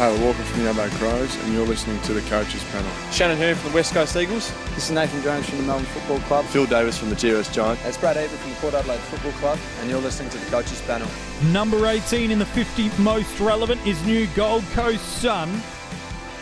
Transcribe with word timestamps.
Taylor 0.00 0.24
Walker 0.24 0.42
from 0.44 0.62
the 0.62 0.70
Adelaide 0.70 0.92
Crows, 0.92 1.36
and 1.44 1.52
you're 1.52 1.66
listening 1.66 2.00
to 2.04 2.14
the 2.14 2.22
Coaches 2.22 2.64
Panel. 2.72 2.90
Shannon 3.12 3.36
Hurn 3.36 3.54
from 3.54 3.70
the 3.70 3.74
West 3.74 3.92
Coast 3.92 4.16
Eagles. 4.16 4.50
This 4.74 4.84
is 4.84 4.92
Nathan 4.92 5.22
Jones 5.22 5.46
from 5.46 5.58
the 5.58 5.64
Melbourne 5.64 5.84
Football 5.84 6.20
Club. 6.20 6.46
Phil 6.46 6.64
Davis 6.64 6.96
from 6.96 7.10
the 7.10 7.16
GWS 7.16 7.52
Giants. 7.52 7.84
It's 7.84 7.98
Brad 7.98 8.16
Ebert 8.16 8.30
from 8.38 8.48
the 8.48 8.56
Port 8.56 8.72
Adelaide 8.72 9.00
Football 9.00 9.32
Club, 9.32 9.58
and 9.78 9.90
you're 9.90 10.00
listening 10.00 10.30
to 10.30 10.38
the 10.38 10.50
Coaches 10.50 10.80
Panel. 10.86 11.06
Number 11.52 11.84
18 11.84 12.30
in 12.30 12.38
the 12.38 12.46
50 12.46 12.90
most 13.02 13.38
relevant 13.40 13.86
is 13.86 14.02
new 14.06 14.26
Gold 14.28 14.64
Coast 14.72 15.04
Sun, 15.20 15.50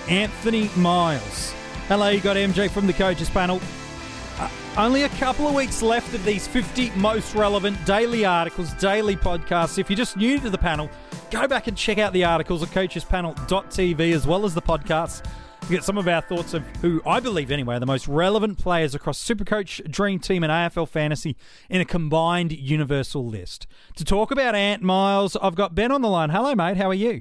Anthony 0.09 0.71
Miles. 0.77 1.53
Hello, 1.89 2.11
you 2.11 2.21
got 2.21 2.37
MJ 2.37 2.71
from 2.71 2.87
the 2.87 2.93
Coaches 2.93 3.29
Panel. 3.29 3.61
Uh, 4.39 4.49
only 4.77 5.03
a 5.03 5.09
couple 5.09 5.49
of 5.49 5.55
weeks 5.57 5.83
left 5.83 6.15
of 6.15 6.25
these 6.25 6.47
50 6.47 6.91
most 6.91 7.35
relevant 7.35 7.85
daily 7.85 8.25
articles, 8.25 8.73
daily 8.75 9.17
podcasts. 9.17 9.79
If 9.79 9.91
you're 9.91 9.97
just 9.97 10.17
new 10.17 10.39
to 10.39 10.49
the 10.49 10.59
panel, 10.59 10.89
go 11.31 11.47
back 11.47 11.67
and 11.67 11.77
check 11.77 11.99
out 11.99 12.13
the 12.13 12.25
articles 12.25 12.63
at 12.63 12.69
coachespanel.tv 12.71 14.13
as 14.13 14.27
well 14.27 14.45
as 14.45 14.55
the 14.55 14.63
podcasts. 14.63 15.25
You 15.65 15.77
get 15.77 15.85
some 15.85 15.99
of 15.99 16.09
our 16.09 16.23
thoughts 16.23 16.55
of 16.55 16.67
who 16.81 17.03
I 17.05 17.21
believe, 17.21 17.51
anyway, 17.51 17.77
are 17.77 17.81
the 17.81 17.85
most 17.87 18.09
relevant 18.09 18.57
players 18.59 18.95
across 18.95 19.23
Supercoach, 19.23 19.91
Dream 19.91 20.19
Team, 20.19 20.43
and 20.43 20.51
AFL 20.51 20.89
Fantasy 20.89 21.37
in 21.69 21.81
a 21.81 21.85
combined 21.85 22.53
universal 22.53 23.27
list. 23.27 23.67
To 23.97 24.05
talk 24.05 24.31
about 24.31 24.55
Ant 24.55 24.83
Miles, 24.83 25.37
I've 25.37 25.57
got 25.57 25.75
Ben 25.75 25.93
on 25.93 26.01
the 26.01 26.09
line. 26.09 26.31
Hello, 26.31 26.55
mate. 26.55 26.79
How 26.79 26.89
are 26.89 26.95
you? 26.95 27.21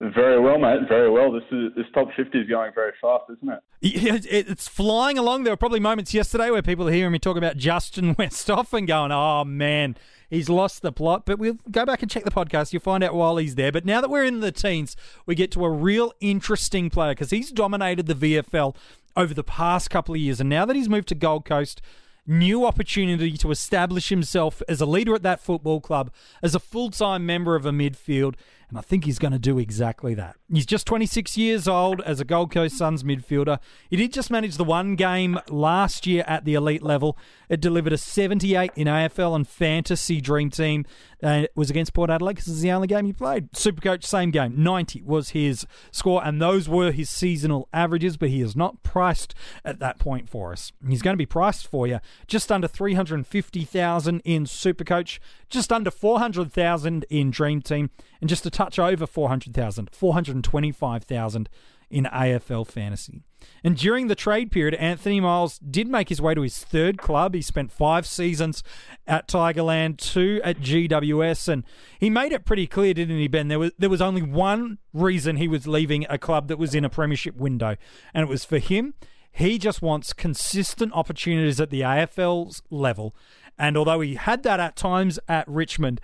Very 0.00 0.40
well, 0.40 0.58
mate. 0.58 0.88
Very 0.88 1.10
well. 1.10 1.32
This 1.32 1.44
is 1.52 1.72
this 1.74 1.86
top 1.94 2.08
fifty 2.16 2.40
is 2.40 2.48
going 2.48 2.72
very 2.74 2.92
fast, 3.00 3.24
isn't 3.30 3.48
it? 3.80 4.26
It's 4.28 4.68
flying 4.68 5.16
along. 5.16 5.44
There 5.44 5.52
were 5.52 5.56
probably 5.56 5.80
moments 5.80 6.12
yesterday 6.12 6.50
where 6.50 6.60
people 6.62 6.86
are 6.88 6.92
hearing 6.92 7.12
me 7.12 7.18
talk 7.18 7.36
about 7.38 7.56
Justin 7.56 8.14
Westhoff 8.16 8.76
and 8.76 8.86
going, 8.86 9.10
"Oh 9.10 9.44
man, 9.44 9.96
he's 10.28 10.48
lost 10.48 10.82
the 10.82 10.92
plot." 10.92 11.26
But 11.26 11.38
we'll 11.38 11.58
go 11.70 11.84
back 11.84 12.02
and 12.02 12.10
check 12.10 12.24
the 12.24 12.30
podcast. 12.30 12.72
You'll 12.72 12.82
find 12.82 13.04
out 13.04 13.14
while 13.14 13.36
he's 13.36 13.54
there. 13.54 13.72
But 13.72 13.84
now 13.84 14.00
that 14.00 14.10
we're 14.10 14.24
in 14.24 14.40
the 14.40 14.52
teens, 14.52 14.96
we 15.26 15.34
get 15.34 15.50
to 15.52 15.64
a 15.64 15.70
real 15.70 16.12
interesting 16.20 16.90
player 16.90 17.12
because 17.12 17.30
he's 17.30 17.52
dominated 17.52 18.06
the 18.06 18.14
VFL 18.14 18.76
over 19.16 19.32
the 19.32 19.44
past 19.44 19.88
couple 19.90 20.14
of 20.14 20.20
years, 20.20 20.40
and 20.40 20.50
now 20.50 20.64
that 20.66 20.76
he's 20.76 20.88
moved 20.88 21.08
to 21.08 21.14
Gold 21.14 21.44
Coast 21.44 21.80
new 22.26 22.66
opportunity 22.66 23.36
to 23.36 23.50
establish 23.50 24.08
himself 24.08 24.62
as 24.68 24.80
a 24.80 24.86
leader 24.86 25.14
at 25.14 25.22
that 25.22 25.40
football 25.40 25.80
club, 25.80 26.10
as 26.42 26.54
a 26.54 26.60
full 26.60 26.90
time 26.90 27.24
member 27.24 27.54
of 27.54 27.66
a 27.66 27.70
midfield. 27.70 28.34
And 28.68 28.76
I 28.76 28.80
think 28.80 29.04
he's 29.04 29.20
going 29.20 29.32
to 29.32 29.38
do 29.38 29.60
exactly 29.60 30.12
that. 30.14 30.36
He's 30.52 30.66
just 30.66 30.86
26 30.86 31.36
years 31.36 31.68
old 31.68 32.00
as 32.00 32.18
a 32.18 32.24
Gold 32.24 32.50
Coast 32.50 32.76
Suns 32.76 33.04
midfielder. 33.04 33.60
He 33.90 33.96
did 33.96 34.12
just 34.12 34.28
manage 34.28 34.56
the 34.56 34.64
one 34.64 34.96
game 34.96 35.38
last 35.48 36.04
year 36.04 36.24
at 36.26 36.44
the 36.44 36.54
elite 36.54 36.82
level. 36.82 37.16
It 37.48 37.60
delivered 37.60 37.92
a 37.92 37.98
78 37.98 38.72
in 38.74 38.88
AFL 38.88 39.36
and 39.36 39.46
fantasy 39.46 40.20
dream 40.20 40.50
team. 40.50 40.84
It 41.20 41.52
was 41.54 41.70
against 41.70 41.94
Port 41.94 42.10
Adelaide 42.10 42.34
because 42.34 42.48
it's 42.48 42.60
the 42.60 42.72
only 42.72 42.86
game 42.86 43.06
he 43.06 43.12
played. 43.12 43.50
Supercoach, 43.52 44.04
same 44.04 44.30
game. 44.30 44.62
90 44.62 45.02
was 45.02 45.30
his 45.30 45.66
score, 45.90 46.22
and 46.22 46.42
those 46.42 46.68
were 46.68 46.92
his 46.92 47.08
seasonal 47.08 47.68
averages, 47.72 48.16
but 48.16 48.28
he 48.28 48.42
is 48.42 48.54
not 48.54 48.82
priced 48.82 49.34
at 49.64 49.78
that 49.78 49.98
point 49.98 50.28
for 50.28 50.52
us. 50.52 50.72
He's 50.86 51.02
going 51.02 51.14
to 51.14 51.18
be 51.18 51.26
priced 51.26 51.66
for 51.68 51.86
you 51.86 52.00
just 52.26 52.52
under 52.52 52.68
350,000 52.68 54.20
in 54.24 54.44
Supercoach, 54.44 55.18
just 55.48 55.72
under 55.72 55.90
400,000 55.90 57.06
in 57.08 57.30
Dream 57.30 57.62
Team, 57.62 57.90
and 58.20 58.28
just 58.28 58.44
a 58.44 58.50
touch 58.50 58.78
over 58.78 59.06
400,000, 59.06 59.88
425,000 59.92 61.48
in 61.90 62.04
AFL 62.04 62.66
fantasy. 62.66 63.22
And 63.62 63.76
during 63.76 64.08
the 64.08 64.14
trade 64.14 64.50
period, 64.50 64.74
Anthony 64.74 65.20
Miles 65.20 65.58
did 65.58 65.88
make 65.88 66.08
his 66.08 66.20
way 66.20 66.34
to 66.34 66.42
his 66.42 66.58
third 66.58 66.98
club. 66.98 67.34
He 67.34 67.42
spent 67.42 67.70
five 67.70 68.06
seasons 68.06 68.62
at 69.06 69.28
Tigerland, 69.28 69.98
two 69.98 70.40
at 70.44 70.58
GWS, 70.60 71.48
and 71.48 71.64
he 71.98 72.10
made 72.10 72.32
it 72.32 72.44
pretty 72.44 72.66
clear, 72.66 72.94
didn't 72.94 73.18
he, 73.18 73.28
Ben? 73.28 73.48
There 73.48 73.58
was 73.58 73.72
there 73.78 73.90
was 73.90 74.02
only 74.02 74.22
one 74.22 74.78
reason 74.92 75.36
he 75.36 75.48
was 75.48 75.66
leaving 75.66 76.06
a 76.08 76.18
club 76.18 76.48
that 76.48 76.58
was 76.58 76.74
in 76.74 76.84
a 76.84 76.90
premiership 76.90 77.36
window, 77.36 77.76
and 78.14 78.22
it 78.22 78.28
was 78.28 78.44
for 78.44 78.58
him. 78.58 78.94
He 79.30 79.58
just 79.58 79.82
wants 79.82 80.14
consistent 80.14 80.92
opportunities 80.94 81.60
at 81.60 81.70
the 81.70 81.82
AFL's 81.82 82.62
level. 82.70 83.14
And 83.58 83.76
although 83.76 84.00
he 84.00 84.14
had 84.14 84.42
that 84.44 84.60
at 84.60 84.76
times 84.76 85.18
at 85.28 85.46
Richmond, 85.46 86.00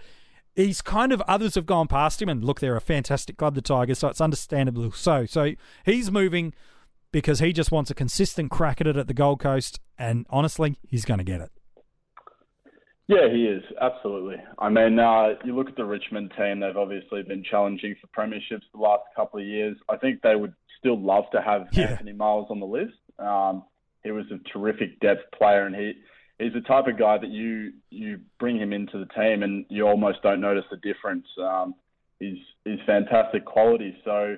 he's 0.55 0.83
kind 0.83 1.13
of 1.13 1.21
others 1.23 1.55
have 1.55 1.67
gone 1.67 1.89
past 1.89 2.21
him 2.21 2.29
and 2.29 2.45
look 2.45 2.61
they're 2.61 2.77
a 2.77 2.81
fantastic 2.81 3.37
club 3.37 3.55
the 3.55 3.63
tigers 3.63 3.99
so 3.99 4.09
it's 4.09 4.21
understandable. 4.21 4.93
So 4.93 5.27
so 5.27 5.53
he's 5.85 6.11
moving 6.11 6.55
because 7.11 7.41
he 7.41 7.53
just 7.53 7.71
wants 7.71 7.91
a 7.91 7.95
consistent 7.95 8.51
crack 8.51 8.81
at 8.81 8.87
it 8.87 8.97
at 8.97 9.07
the 9.07 9.15
gold 9.15 9.41
coast 9.41 9.81
and 9.99 10.27
honestly 10.31 10.77
he's 10.87 11.05
going 11.05 11.19
to 11.19 11.25
get 11.25 11.41
it. 11.41 11.51
Yeah 13.09 13.29
he 13.31 13.45
is. 13.45 13.63
Absolutely. 13.81 14.37
I 14.59 14.69
mean 14.69 14.99
uh, 14.99 15.35
you 15.45 15.55
look 15.57 15.69
at 15.69 15.77
the 15.77 15.85
richmond 15.85 16.33
team 16.37 16.61
they've 16.61 16.77
obviously 16.77 17.23
been 17.23 17.45
challenging 17.45 17.97
for 18.01 18.07
premierships 18.09 18.63
the 18.75 18.81
last 18.81 19.05
couple 19.17 19.41
of 19.41 19.47
years. 19.47 19.77
I 19.89 19.97
think 19.97 20.23
they 20.23 20.37
would 20.37 20.55
still 20.79 21.01
love 21.01 21.25
to 21.33 21.41
have 21.41 21.69
yeah. 21.73 21.91
anthony 21.91 22.13
miles 22.13 22.49
on 22.51 22.61
the 22.61 22.67
list. 22.67 22.95
Um, 23.19 23.65
he 24.03 24.11
was 24.11 24.25
a 24.33 24.39
terrific 24.51 24.99
depth 25.01 25.31
player 25.37 25.67
and 25.67 25.75
he 25.75 25.93
he's 26.43 26.53
the 26.53 26.61
type 26.61 26.87
of 26.87 26.99
guy 26.99 27.19
that 27.19 27.31
you 27.31 27.73
you 27.91 28.21
bring 28.39 28.59
him 28.59 28.73
into 28.73 28.99
the 28.99 29.07
team 29.07 29.43
and 29.43 29.65
you 29.69 29.87
almost 29.87 30.23
don't 30.23 30.41
notice 30.41 30.65
the 30.71 30.77
difference. 30.79 31.27
Um, 31.41 31.75
he's 32.19 32.39
he's 32.65 32.79
fantastic 32.87 33.45
quality. 33.45 33.97
So, 34.05 34.37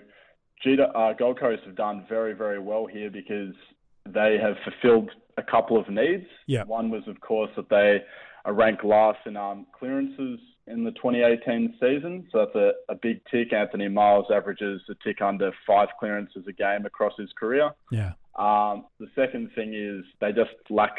Gita, 0.63 0.89
uh, 0.89 1.13
Gold 1.15 1.41
Coast 1.41 1.63
have 1.67 1.77
done 1.77 2.05
very 2.09 2.35
very 2.35 2.59
well 2.59 2.87
here 2.87 3.11
because 3.11 3.55
they 4.07 4.37
have 4.41 4.57
fulfilled 4.65 5.11
a 5.37 5.43
couple 5.43 5.79
of 5.79 5.89
needs. 5.89 6.27
Yeah. 6.47 6.65
One 6.65 6.91
was 6.91 7.03
of 7.07 7.21
course 7.21 7.51
that 7.57 7.69
they 7.69 8.03
are 8.45 8.53
ranked 8.53 8.85
last 8.85 9.21
in 9.27 9.37
um, 9.37 9.67
clearances 9.79 10.39
in 10.67 10.85
the 10.85 10.91
2018 10.93 11.75
season. 11.81 12.27
So 12.31 12.39
that's 12.39 12.55
a, 12.55 12.73
a 12.93 12.95
big 12.95 13.21
tick. 13.31 13.53
Anthony 13.53 13.89
Miles 13.89 14.27
averages 14.33 14.83
a 14.91 14.95
tick 15.03 15.23
under 15.23 15.51
five 15.67 15.89
clearances 15.99 16.45
a 16.49 16.53
game 16.53 16.85
across 16.85 17.13
his 17.19 17.31
career. 17.39 17.71
Yeah. 17.91 18.13
Um, 18.37 18.87
the 18.99 19.07
second 19.15 19.51
thing 19.55 19.75
is 19.75 20.05
they 20.21 20.33
just 20.33 20.51
lack 20.69 20.97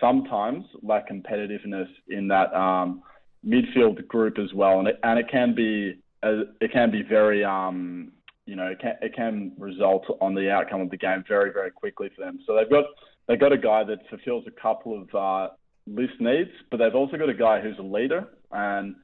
sometimes 0.00 0.64
lack 0.82 1.08
competitiveness 1.08 1.88
in 2.08 2.28
that 2.28 2.54
um, 2.54 3.02
midfield 3.46 4.06
group 4.08 4.38
as 4.38 4.52
well, 4.54 4.78
and 4.78 4.88
it, 4.88 4.98
and 5.02 5.18
it 5.18 5.26
can 5.30 5.54
be 5.54 5.98
uh, 6.22 6.44
it 6.60 6.72
can 6.72 6.90
be 6.90 7.02
very 7.02 7.44
um, 7.44 8.12
you 8.46 8.56
know 8.56 8.66
it 8.66 8.80
can, 8.80 8.94
it 9.02 9.14
can 9.14 9.52
result 9.58 10.04
on 10.20 10.34
the 10.34 10.50
outcome 10.50 10.80
of 10.80 10.90
the 10.90 10.96
game 10.96 11.24
very 11.28 11.52
very 11.52 11.70
quickly 11.70 12.10
for 12.14 12.24
them. 12.24 12.38
So 12.46 12.56
they've 12.56 12.70
got 12.70 12.84
they've 13.28 13.40
got 13.40 13.52
a 13.52 13.58
guy 13.58 13.84
that 13.84 13.98
fulfills 14.08 14.44
a 14.46 14.60
couple 14.60 15.00
of 15.00 15.14
uh, 15.14 15.52
list 15.86 16.14
needs, 16.20 16.50
but 16.70 16.78
they've 16.78 16.94
also 16.94 17.16
got 17.16 17.28
a 17.28 17.34
guy 17.34 17.60
who's 17.60 17.78
a 17.78 17.82
leader, 17.82 18.28
and 18.52 18.96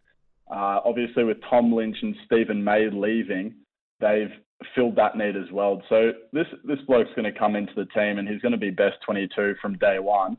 uh, 0.51 0.81
obviously 0.84 1.25
with 1.25 1.39
Tom 1.49 1.72
Lynch 1.72 1.97
and 2.03 2.17
Steven 2.27 2.62
May 2.62 2.89
leaving, 2.91 3.55
they've 4.01 4.33
filled 4.75 4.97
that 4.97 5.17
need 5.17 5.37
as 5.37 5.51
well. 5.53 5.83
So 5.89 6.12
this 6.33 6.47
this 6.65 6.78
bloke's 6.87 7.11
going 7.17 7.33
to 7.33 7.39
come 7.39 7.57
into 7.57 7.72
the 7.75 7.87
team 7.87 8.19
and 8.19 8.28
he's 8.28 8.41
going 8.41 8.53
to 8.53 8.59
be 8.59 8.71
best 8.71 8.97
22 9.07 9.55
from 9.61 9.78
day 9.78 9.99
one. 9.99 10.37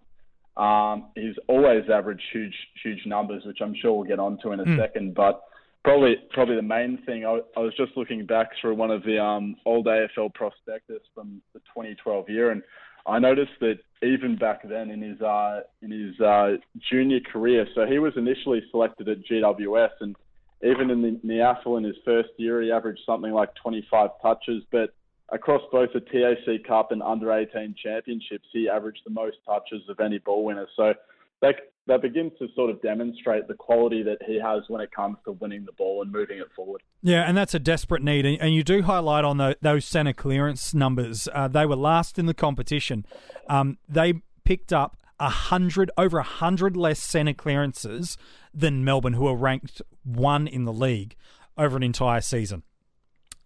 Um, 0.57 1.07
he's 1.15 1.35
always 1.47 1.83
averaged 1.89 2.23
huge, 2.31 2.55
huge 2.83 3.05
numbers, 3.05 3.43
which 3.45 3.59
I'm 3.61 3.75
sure 3.81 3.93
we'll 3.93 4.07
get 4.07 4.19
onto 4.19 4.51
in 4.51 4.59
a 4.59 4.65
mm. 4.65 4.77
second. 4.77 5.15
But 5.15 5.41
probably, 5.83 6.15
probably 6.31 6.55
the 6.55 6.61
main 6.61 6.99
thing, 7.05 7.25
I, 7.25 7.39
I, 7.55 7.59
was 7.59 7.73
just 7.77 7.95
looking 7.95 8.25
back 8.25 8.49
through 8.59 8.75
one 8.75 8.91
of 8.91 9.03
the 9.03 9.21
um, 9.21 9.55
old 9.65 9.85
AFL 9.85 10.33
prospectus 10.33 11.01
from 11.15 11.41
the 11.53 11.59
2012 11.59 12.29
year, 12.29 12.51
and 12.51 12.61
I 13.07 13.19
noticed 13.19 13.53
that 13.61 13.79
even 14.03 14.37
back 14.37 14.67
then 14.67 14.91
in 14.91 15.01
his 15.01 15.21
uh, 15.21 15.61
in 15.81 15.91
his 15.91 16.19
uh, 16.19 16.57
junior 16.91 17.19
career, 17.19 17.65
so 17.73 17.85
he 17.85 17.99
was 17.99 18.13
initially 18.15 18.61
selected 18.71 19.09
at 19.09 19.17
GWS, 19.25 19.89
and 20.01 20.15
even 20.63 20.91
in 20.91 21.01
the, 21.01 21.07
in 21.07 21.21
the 21.23 21.55
AFL 21.65 21.77
in 21.77 21.83
his 21.83 21.95
first 22.05 22.29
year, 22.37 22.61
he 22.61 22.71
averaged 22.71 23.01
something 23.05 23.31
like 23.31 23.49
25 23.55 24.09
touches, 24.21 24.63
but 24.71 24.93
across 25.31 25.61
both 25.71 25.89
the 25.93 26.01
TAC 26.01 26.63
Cup 26.67 26.91
and 26.91 27.01
under 27.01 27.31
18 27.31 27.75
championships, 27.81 28.47
he 28.51 28.69
averaged 28.69 29.01
the 29.05 29.11
most 29.11 29.37
touches 29.45 29.81
of 29.89 29.99
any 29.99 30.19
ball 30.19 30.43
winner. 30.43 30.67
So 30.75 30.93
that, 31.41 31.55
that 31.87 32.01
begins 32.01 32.33
to 32.39 32.47
sort 32.55 32.69
of 32.69 32.81
demonstrate 32.81 33.47
the 33.47 33.53
quality 33.53 34.03
that 34.03 34.17
he 34.25 34.39
has 34.39 34.63
when 34.67 34.81
it 34.81 34.91
comes 34.91 35.17
to 35.25 35.31
winning 35.33 35.65
the 35.65 35.71
ball 35.71 36.01
and 36.01 36.11
moving 36.11 36.39
it 36.39 36.47
forward. 36.55 36.81
Yeah, 37.01 37.23
and 37.23 37.37
that's 37.37 37.53
a 37.53 37.59
desperate 37.59 38.03
need. 38.03 38.25
And 38.25 38.53
you 38.53 38.63
do 38.63 38.83
highlight 38.83 39.23
on 39.23 39.37
the, 39.37 39.57
those 39.61 39.85
centre 39.85 40.13
clearance 40.13 40.73
numbers. 40.73 41.27
Uh, 41.33 41.47
they 41.47 41.65
were 41.65 41.75
last 41.75 42.19
in 42.19 42.25
the 42.25 42.33
competition. 42.33 43.05
Um, 43.49 43.77
they 43.87 44.15
picked 44.43 44.73
up 44.73 44.97
a 45.19 45.29
hundred 45.29 45.91
over 45.97 46.17
a 46.17 46.23
hundred 46.23 46.75
less 46.75 46.99
centre 46.99 47.33
clearances 47.33 48.17
than 48.53 48.83
Melbourne, 48.83 49.13
who 49.13 49.27
are 49.27 49.35
ranked 49.35 49.81
one 50.03 50.47
in 50.47 50.65
the 50.65 50.73
league 50.73 51.15
over 51.57 51.77
an 51.77 51.83
entire 51.83 52.21
season. 52.21 52.63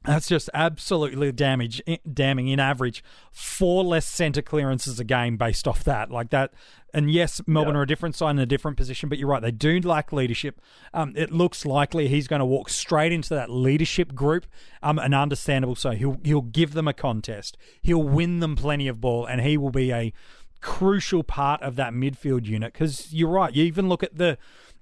That's 0.05 0.27
just 0.27 0.49
absolutely 0.53 1.31
damage, 1.31 1.81
damning. 2.11 2.47
In 2.47 2.59
average, 2.59 3.03
four 3.31 3.83
less 3.83 4.05
centre 4.05 4.41
clearances 4.41 4.99
a 4.99 5.03
game 5.03 5.37
based 5.37 5.67
off 5.67 5.83
that. 5.83 6.11
Like 6.11 6.29
that. 6.29 6.53
And 6.93 7.11
yes, 7.11 7.41
Melbourne 7.45 7.75
are 7.75 7.81
a 7.81 7.87
different 7.87 8.15
side 8.15 8.31
in 8.31 8.39
a 8.39 8.45
different 8.45 8.77
position, 8.77 9.09
but 9.09 9.17
you're 9.17 9.27
right. 9.27 9.41
They 9.41 9.51
do 9.51 9.81
lack 9.81 10.13
leadership. 10.13 10.61
Um, 10.93 11.11
it 11.17 11.29
looks 11.29 11.65
likely 11.65 12.07
he's 12.07 12.29
going 12.29 12.39
to 12.39 12.45
walk 12.45 12.69
straight 12.69 13.11
into 13.11 13.33
that 13.33 13.49
leadership 13.49 14.15
group, 14.15 14.45
um, 14.81 14.97
and 14.97 15.13
understandable 15.13 15.75
so. 15.75 15.91
He'll 15.91 16.19
he'll 16.23 16.41
give 16.41 16.73
them 16.73 16.87
a 16.87 16.93
contest. 16.93 17.57
He'll 17.81 18.03
win 18.03 18.39
them 18.39 18.55
plenty 18.55 18.87
of 18.87 19.01
ball, 19.01 19.25
and 19.25 19.41
he 19.41 19.57
will 19.57 19.71
be 19.71 19.91
a 19.91 20.13
crucial 20.61 21.23
part 21.23 21.61
of 21.61 21.75
that 21.75 21.93
midfield 21.93 22.45
unit. 22.45 22.73
Because 22.73 23.13
you're 23.13 23.29
right. 23.29 23.53
You 23.53 23.65
even 23.65 23.89
look 23.89 24.01
at 24.01 24.17
the 24.17 24.37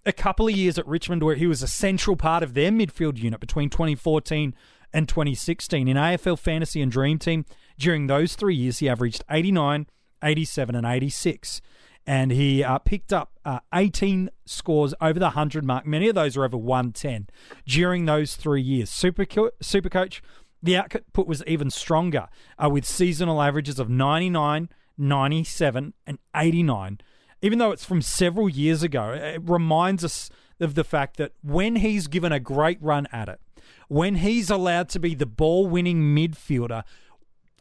a 0.05 0.13
couple 0.13 0.47
of 0.47 0.53
years 0.53 0.77
at 0.77 0.87
Richmond 0.87 1.23
where 1.23 1.35
he 1.35 1.47
was 1.47 1.63
a 1.63 1.67
central 1.67 2.15
part 2.15 2.43
of 2.43 2.53
their 2.53 2.71
midfield 2.71 3.17
unit 3.17 3.39
between 3.39 3.69
2014 3.69 4.53
and 4.93 5.09
2016. 5.09 5.87
In 5.87 5.97
AFL 5.97 6.37
Fantasy 6.37 6.81
and 6.81 6.91
Dream 6.91 7.19
Team, 7.19 7.45
during 7.77 8.07
those 8.07 8.35
three 8.35 8.55
years, 8.55 8.79
he 8.79 8.87
averaged 8.87 9.23
89, 9.29 9.87
87, 10.23 10.75
and 10.75 10.85
86. 10.85 11.61
And 12.05 12.31
he 12.31 12.63
uh, 12.63 12.79
picked 12.79 13.13
up 13.13 13.31
uh, 13.45 13.59
18 13.73 14.29
scores 14.45 14.93
over 14.99 15.19
the 15.19 15.27
100 15.27 15.63
mark. 15.63 15.85
Many 15.85 16.09
of 16.09 16.15
those 16.15 16.35
are 16.35 16.43
over 16.43 16.57
110 16.57 17.27
during 17.65 18.05
those 18.05 18.35
three 18.35 18.61
years. 18.61 18.89
Super, 18.89 19.25
Super 19.61 19.89
Coach, 19.89 20.21
the 20.61 20.77
output 20.77 21.27
was 21.27 21.43
even 21.47 21.69
stronger 21.69 22.27
uh, 22.61 22.69
with 22.69 22.85
seasonal 22.85 23.41
averages 23.41 23.79
of 23.79 23.89
99, 23.89 24.69
97, 24.97 25.93
and 26.05 26.19
89. 26.35 26.99
Even 27.41 27.59
though 27.59 27.71
it's 27.71 27.85
from 27.85 28.01
several 28.01 28.47
years 28.47 28.83
ago, 28.83 29.11
it 29.11 29.41
reminds 29.43 30.03
us 30.03 30.29
of 30.59 30.75
the 30.75 30.83
fact 30.83 31.17
that 31.17 31.33
when 31.41 31.77
he's 31.77 32.07
given 32.07 32.31
a 32.31 32.39
great 32.39 32.81
run 32.81 33.07
at 33.11 33.27
it, 33.27 33.41
when 33.93 34.15
he's 34.15 34.49
allowed 34.49 34.89
to 34.89 34.99
be 34.99 35.13
the 35.13 35.25
ball 35.27 35.67
winning 35.67 36.01
midfielder, 36.15 36.83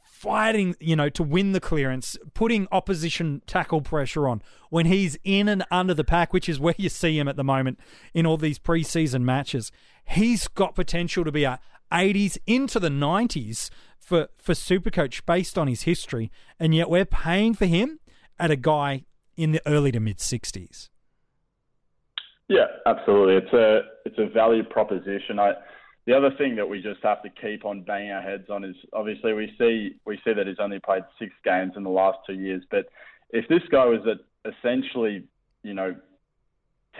fighting, 0.02 0.74
you 0.80 0.96
know, 0.96 1.10
to 1.10 1.22
win 1.22 1.52
the 1.52 1.60
clearance, 1.60 2.16
putting 2.32 2.66
opposition 2.72 3.42
tackle 3.46 3.82
pressure 3.82 4.26
on, 4.26 4.40
when 4.70 4.86
he's 4.86 5.18
in 5.24 5.46
and 5.46 5.62
under 5.70 5.92
the 5.92 6.04
pack, 6.04 6.32
which 6.32 6.48
is 6.48 6.58
where 6.58 6.74
you 6.78 6.88
see 6.88 7.18
him 7.18 7.28
at 7.28 7.36
the 7.36 7.44
moment 7.44 7.78
in 8.14 8.24
all 8.24 8.38
these 8.38 8.58
preseason 8.58 9.20
matches, 9.20 9.70
he's 10.08 10.48
got 10.48 10.74
potential 10.74 11.22
to 11.22 11.30
be 11.30 11.44
a 11.44 11.60
80s 11.92 12.38
into 12.46 12.80
the 12.80 12.88
90s 12.88 13.68
for, 13.98 14.28
for 14.38 14.54
Supercoach 14.54 15.26
based 15.26 15.58
on 15.58 15.68
his 15.68 15.82
history. 15.82 16.32
And 16.58 16.74
yet 16.74 16.88
we're 16.88 17.04
paying 17.04 17.52
for 17.52 17.66
him 17.66 18.00
at 18.38 18.50
a 18.50 18.56
guy 18.56 19.04
in 19.36 19.52
the 19.52 19.60
early 19.66 19.92
to 19.92 20.00
mid 20.00 20.16
60s. 20.16 20.88
Yeah, 22.48 22.66
absolutely. 22.86 23.34
It's 23.36 23.52
a 23.52 23.80
it's 24.04 24.18
a 24.18 24.32
value 24.32 24.62
proposition. 24.62 25.38
I 25.38 25.52
the 26.06 26.16
other 26.16 26.30
thing 26.36 26.56
that 26.56 26.68
we 26.68 26.82
just 26.82 27.02
have 27.02 27.22
to 27.22 27.30
keep 27.30 27.64
on 27.64 27.82
banging 27.82 28.10
our 28.10 28.22
heads 28.22 28.50
on 28.50 28.64
is 28.64 28.76
obviously 28.92 29.32
we 29.32 29.52
see 29.58 29.96
we 30.04 30.16
see 30.24 30.32
that 30.32 30.46
he's 30.46 30.58
only 30.58 30.80
played 30.80 31.04
six 31.18 31.32
games 31.44 31.72
in 31.76 31.84
the 31.84 31.90
last 31.90 32.18
two 32.26 32.34
years, 32.34 32.62
but 32.70 32.86
if 33.30 33.48
this 33.48 33.62
guy 33.70 33.84
was 33.86 34.00
at 34.06 34.18
essentially, 34.44 35.24
you 35.62 35.74
know, 35.74 35.94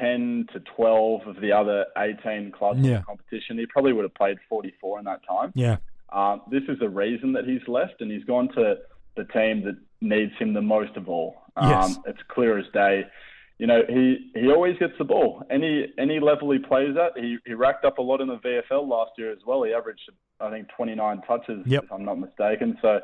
10 0.01 0.47
to 0.53 0.61
12 0.77 1.27
of 1.27 1.41
the 1.41 1.53
other 1.53 1.87
18 1.99 2.53
clubs 2.53 2.81
yeah. 2.81 2.87
in 2.87 2.95
the 2.95 3.03
competition, 3.03 3.59
he 3.59 3.67
probably 3.67 3.93
would 3.93 4.05
have 4.05 4.15
played 4.15 4.39
44 4.49 5.01
in 5.01 5.05
that 5.05 5.21
time. 5.27 5.53
Yeah. 5.55 5.77
Um, 6.11 6.43
this 6.51 6.63
is 6.69 6.79
the 6.79 6.89
reason 6.89 7.33
that 7.33 7.45
he's 7.45 7.67
left, 7.69 8.01
and 8.01 8.11
he's 8.11 8.25
gone 8.25 8.49
to 8.55 8.77
the 9.17 9.25
team 9.25 9.65
that 9.65 9.77
needs 10.01 10.33
him 10.39 10.55
the 10.55 10.63
most 10.63 10.97
of 10.97 11.09
all. 11.09 11.43
Um, 11.57 11.71
yes. 11.71 11.99
It's 12.07 12.23
clear 12.29 12.59
as 12.59 12.67
day. 12.73 13.07
You 13.63 13.69
know, 13.69 13.83
he, 13.89 14.33
he 14.35 14.49
always 14.49 14.77
gets 14.79 14.95
the 14.99 15.05
ball. 15.05 15.45
Any 15.49 15.87
any 15.97 16.19
level 16.19 16.51
he 16.51 16.59
plays 16.59 16.97
at, 16.97 17.17
he, 17.17 17.39
he 17.47 17.55
racked 17.55 17.85
up 17.85 17.99
a 17.99 18.03
lot 18.03 18.21
in 18.21 18.27
the 18.27 18.39
VFL 18.39 18.89
last 18.89 19.13
year 19.17 19.31
as 19.31 19.39
well. 19.47 19.63
He 19.63 19.73
averaged, 19.73 20.11
I 20.41 20.51
think, 20.51 20.67
29 20.77 21.21
touches, 21.29 21.63
yep. 21.65 21.85
if 21.85 21.93
I'm 21.93 22.05
not 22.05 22.19
mistaken. 22.19 22.77
So, 22.83 22.99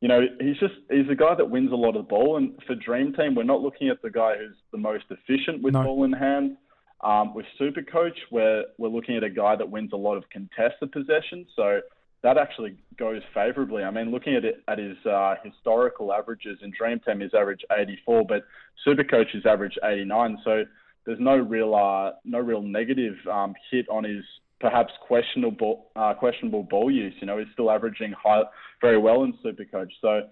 you 0.00 0.06
know, 0.06 0.20
he's 0.38 0.56
just 0.58 0.74
he's 0.88 1.10
a 1.10 1.16
guy 1.16 1.34
that 1.34 1.50
wins 1.50 1.72
a 1.72 1.74
lot 1.74 1.96
of 1.96 2.04
the 2.04 2.08
ball. 2.08 2.36
And 2.36 2.52
for 2.64 2.76
Dream 2.76 3.12
Team, 3.12 3.34
we're 3.34 3.42
not 3.42 3.60
looking 3.60 3.88
at 3.88 4.00
the 4.00 4.08
guy 4.08 4.36
who's 4.38 4.54
the 4.70 4.78
most 4.78 5.06
efficient 5.10 5.64
with 5.64 5.74
no. 5.74 5.82
ball 5.82 6.04
in 6.04 6.12
hand. 6.12 6.58
Um, 7.02 7.34
with 7.34 7.46
Super 7.58 7.82
Coach, 7.82 8.16
we're 8.30 8.66
we're 8.78 8.90
looking 8.90 9.16
at 9.16 9.24
a 9.24 9.30
guy 9.30 9.56
that 9.56 9.68
wins 9.68 9.90
a 9.92 9.96
lot 9.96 10.16
of 10.16 10.22
contested 10.30 10.92
possessions. 10.92 11.48
So 11.56 11.80
that 12.22 12.36
actually 12.36 12.76
goes 12.98 13.22
favourably. 13.32 13.84
I 13.84 13.90
mean, 13.90 14.10
looking 14.10 14.34
at 14.34 14.44
it 14.44 14.62
at 14.66 14.78
his 14.78 14.96
uh, 15.06 15.36
historical 15.44 16.12
averages 16.12 16.58
in 16.62 16.72
Dream 16.76 17.00
Team, 17.06 17.20
his 17.20 17.32
average 17.34 17.60
84, 17.70 18.24
but 18.26 18.42
Supercoach 18.86 19.34
is 19.34 19.46
average 19.46 19.78
89. 19.84 20.38
So 20.44 20.64
there's 21.06 21.20
no 21.20 21.36
real 21.36 21.74
uh, 21.74 22.12
no 22.24 22.38
real 22.38 22.62
negative 22.62 23.14
um, 23.30 23.54
hit 23.70 23.88
on 23.88 24.04
his 24.04 24.24
perhaps 24.60 24.92
questionable 25.06 25.86
uh, 25.96 26.14
questionable 26.14 26.64
ball 26.64 26.90
use. 26.90 27.14
You 27.20 27.26
know, 27.26 27.38
he's 27.38 27.48
still 27.52 27.70
averaging 27.70 28.12
high, 28.12 28.42
very 28.80 28.98
well 28.98 29.22
in 29.22 29.32
Supercoach. 29.44 29.90
So 30.00 30.22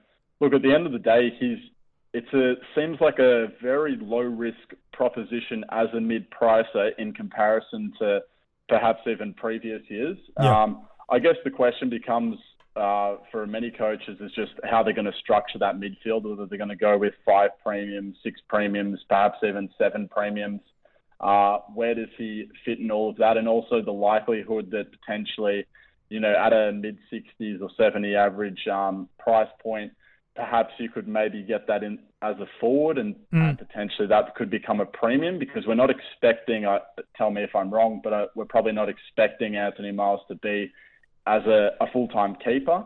look, 0.40 0.52
at 0.52 0.62
the 0.62 0.74
end 0.74 0.86
of 0.86 0.92
the 0.92 0.98
day, 0.98 1.30
he's 1.38 1.58
it's 2.12 2.32
a 2.32 2.54
seems 2.74 2.98
like 3.00 3.18
a 3.18 3.48
very 3.62 3.96
low 4.00 4.20
risk 4.20 4.74
proposition 4.92 5.64
as 5.70 5.86
a 5.96 6.00
mid 6.00 6.26
pricer 6.30 6.90
in 6.98 7.12
comparison 7.12 7.92
to 8.00 8.20
perhaps 8.68 9.00
even 9.06 9.34
previous 9.34 9.82
years. 9.88 10.18
Yeah. 10.40 10.62
Um, 10.62 10.86
I 11.08 11.18
guess 11.18 11.36
the 11.44 11.50
question 11.50 11.88
becomes 11.88 12.36
uh, 12.76 13.16
for 13.32 13.46
many 13.46 13.70
coaches 13.70 14.18
is 14.20 14.30
just 14.32 14.52
how 14.64 14.82
they're 14.82 14.92
going 14.92 15.06
to 15.06 15.18
structure 15.20 15.58
that 15.58 15.76
midfield, 15.76 16.24
whether 16.24 16.46
they're 16.46 16.58
going 16.58 16.68
to 16.68 16.76
go 16.76 16.98
with 16.98 17.14
five 17.24 17.50
premiums, 17.64 18.16
six 18.22 18.40
premiums, 18.48 19.00
perhaps 19.08 19.38
even 19.42 19.68
seven 19.78 20.08
premiums. 20.08 20.60
Uh, 21.18 21.58
where 21.74 21.94
does 21.94 22.08
he 22.18 22.46
fit 22.64 22.78
in 22.78 22.90
all 22.90 23.08
of 23.08 23.16
that? 23.16 23.38
And 23.38 23.48
also 23.48 23.80
the 23.80 23.92
likelihood 23.92 24.70
that 24.72 24.86
potentially, 25.00 25.64
you 26.10 26.20
know, 26.20 26.34
at 26.34 26.52
a 26.52 26.72
mid 26.72 26.98
60s 27.10 27.62
or 27.62 27.70
70 27.78 28.14
average 28.14 28.66
um, 28.70 29.08
price 29.18 29.48
point, 29.62 29.92
perhaps 30.34 30.74
you 30.78 30.90
could 30.90 31.08
maybe 31.08 31.42
get 31.42 31.66
that 31.68 31.82
in 31.82 31.98
as 32.20 32.36
a 32.40 32.46
forward 32.60 32.98
and 32.98 33.14
mm. 33.32 33.52
uh, 33.52 33.56
potentially 33.56 34.06
that 34.06 34.34
could 34.34 34.50
become 34.50 34.80
a 34.80 34.86
premium 34.86 35.38
because 35.38 35.66
we're 35.66 35.74
not 35.74 35.88
expecting, 35.88 36.66
uh, 36.66 36.80
tell 37.16 37.30
me 37.30 37.42
if 37.42 37.54
I'm 37.56 37.72
wrong, 37.72 38.00
but 38.04 38.12
uh, 38.12 38.26
we're 38.34 38.44
probably 38.44 38.72
not 38.72 38.90
expecting 38.90 39.56
Anthony 39.56 39.92
Miles 39.92 40.20
to 40.28 40.34
be 40.34 40.70
as 41.26 41.42
a, 41.46 41.70
a 41.80 41.86
full 41.92 42.08
time 42.08 42.36
keeper. 42.44 42.84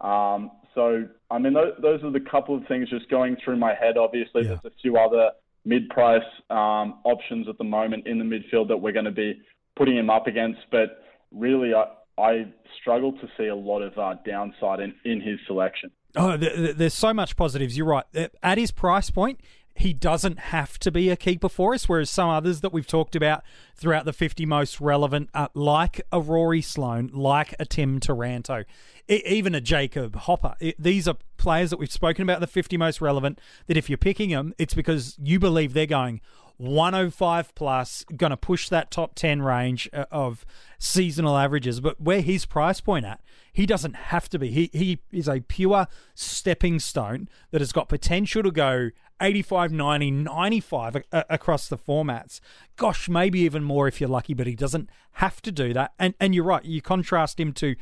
Um, 0.00 0.50
so, 0.74 1.04
I 1.30 1.38
mean, 1.38 1.52
those, 1.52 1.72
those, 1.80 2.02
are 2.02 2.10
the 2.10 2.20
couple 2.20 2.56
of 2.56 2.66
things 2.66 2.90
just 2.90 3.08
going 3.08 3.36
through 3.44 3.56
my 3.56 3.74
head. 3.74 3.96
Obviously, 3.96 4.42
yeah. 4.42 4.48
there's 4.48 4.64
a 4.64 4.76
few 4.82 4.96
other 4.96 5.30
mid 5.64 5.88
price 5.88 6.22
um, 6.50 7.00
options 7.04 7.48
at 7.48 7.58
the 7.58 7.64
moment 7.64 8.06
in 8.06 8.18
the 8.18 8.24
midfield 8.24 8.68
that 8.68 8.76
we're 8.76 8.92
going 8.92 9.04
to 9.04 9.10
be 9.10 9.40
putting 9.76 9.96
him 9.96 10.10
up 10.10 10.26
against. 10.26 10.60
But 10.70 11.02
really, 11.30 11.72
I, 11.74 11.84
I 12.20 12.46
struggle 12.80 13.12
to 13.12 13.28
see 13.36 13.46
a 13.46 13.54
lot 13.54 13.82
of 13.82 13.96
uh, 13.98 14.16
downside 14.26 14.80
in, 14.80 14.94
in 15.04 15.20
his 15.20 15.38
selection. 15.46 15.90
Oh, 16.16 16.36
there's 16.36 16.94
so 16.94 17.12
much 17.12 17.36
positives. 17.36 17.76
You're 17.76 17.86
right. 17.86 18.04
At 18.42 18.58
his 18.58 18.70
price 18.70 19.10
point, 19.10 19.40
he 19.74 19.92
doesn't 19.92 20.38
have 20.38 20.78
to 20.78 20.90
be 20.90 21.10
a 21.10 21.16
keeper 21.16 21.48
for 21.48 21.74
us, 21.74 21.88
whereas 21.88 22.08
some 22.08 22.30
others 22.30 22.60
that 22.60 22.72
we've 22.72 22.86
talked 22.86 23.16
about 23.16 23.42
throughout 23.74 24.04
the 24.04 24.12
50 24.12 24.46
most 24.46 24.80
relevant, 24.80 25.30
uh, 25.34 25.48
like 25.52 26.00
a 26.12 26.20
Rory 26.20 26.62
Sloane, 26.62 27.10
like 27.12 27.54
a 27.58 27.64
Tim 27.64 27.98
Taranto, 27.98 28.64
even 29.08 29.54
a 29.54 29.60
Jacob 29.60 30.14
Hopper. 30.14 30.54
These 30.78 31.08
are 31.08 31.16
players 31.38 31.70
that 31.70 31.78
we've 31.78 31.90
spoken 31.90 32.22
about, 32.22 32.40
the 32.40 32.46
50 32.46 32.76
most 32.76 33.00
relevant, 33.00 33.40
that 33.66 33.76
if 33.76 33.90
you're 33.90 33.98
picking 33.98 34.30
them, 34.30 34.54
it's 34.58 34.74
because 34.74 35.16
you 35.20 35.40
believe 35.40 35.72
they're 35.72 35.86
going 35.86 36.20
105 36.58 37.54
plus, 37.54 38.04
going 38.16 38.30
to 38.30 38.36
push 38.36 38.68
that 38.68 38.90
top 38.90 39.14
10 39.14 39.42
range 39.42 39.88
uh, 39.92 40.04
of 40.10 40.46
seasonal 40.78 41.36
averages. 41.36 41.80
But 41.80 42.00
where 42.00 42.20
his 42.20 42.46
price 42.46 42.80
point 42.80 43.04
at, 43.04 43.20
he 43.52 43.66
doesn't 43.66 43.94
have 43.94 44.28
to 44.30 44.38
be. 44.38 44.50
He, 44.50 44.70
he 44.72 45.00
is 45.12 45.28
a 45.28 45.40
pure 45.40 45.88
stepping 46.14 46.78
stone 46.78 47.28
that 47.50 47.60
has 47.60 47.72
got 47.72 47.88
potential 47.88 48.42
to 48.42 48.52
go 48.52 48.90
85, 49.20 49.72
90, 49.72 50.10
95 50.10 50.96
a- 50.96 51.24
across 51.30 51.68
the 51.68 51.78
formats. 51.78 52.40
Gosh, 52.76 53.08
maybe 53.08 53.40
even 53.40 53.64
more 53.64 53.88
if 53.88 54.00
you're 54.00 54.10
lucky, 54.10 54.34
but 54.34 54.46
he 54.46 54.54
doesn't 54.54 54.90
have 55.12 55.40
to 55.42 55.52
do 55.52 55.72
that. 55.72 55.92
And, 55.98 56.14
and 56.20 56.34
you're 56.34 56.44
right, 56.44 56.64
you 56.64 56.82
contrast 56.82 57.38
him 57.38 57.52
to 57.54 57.76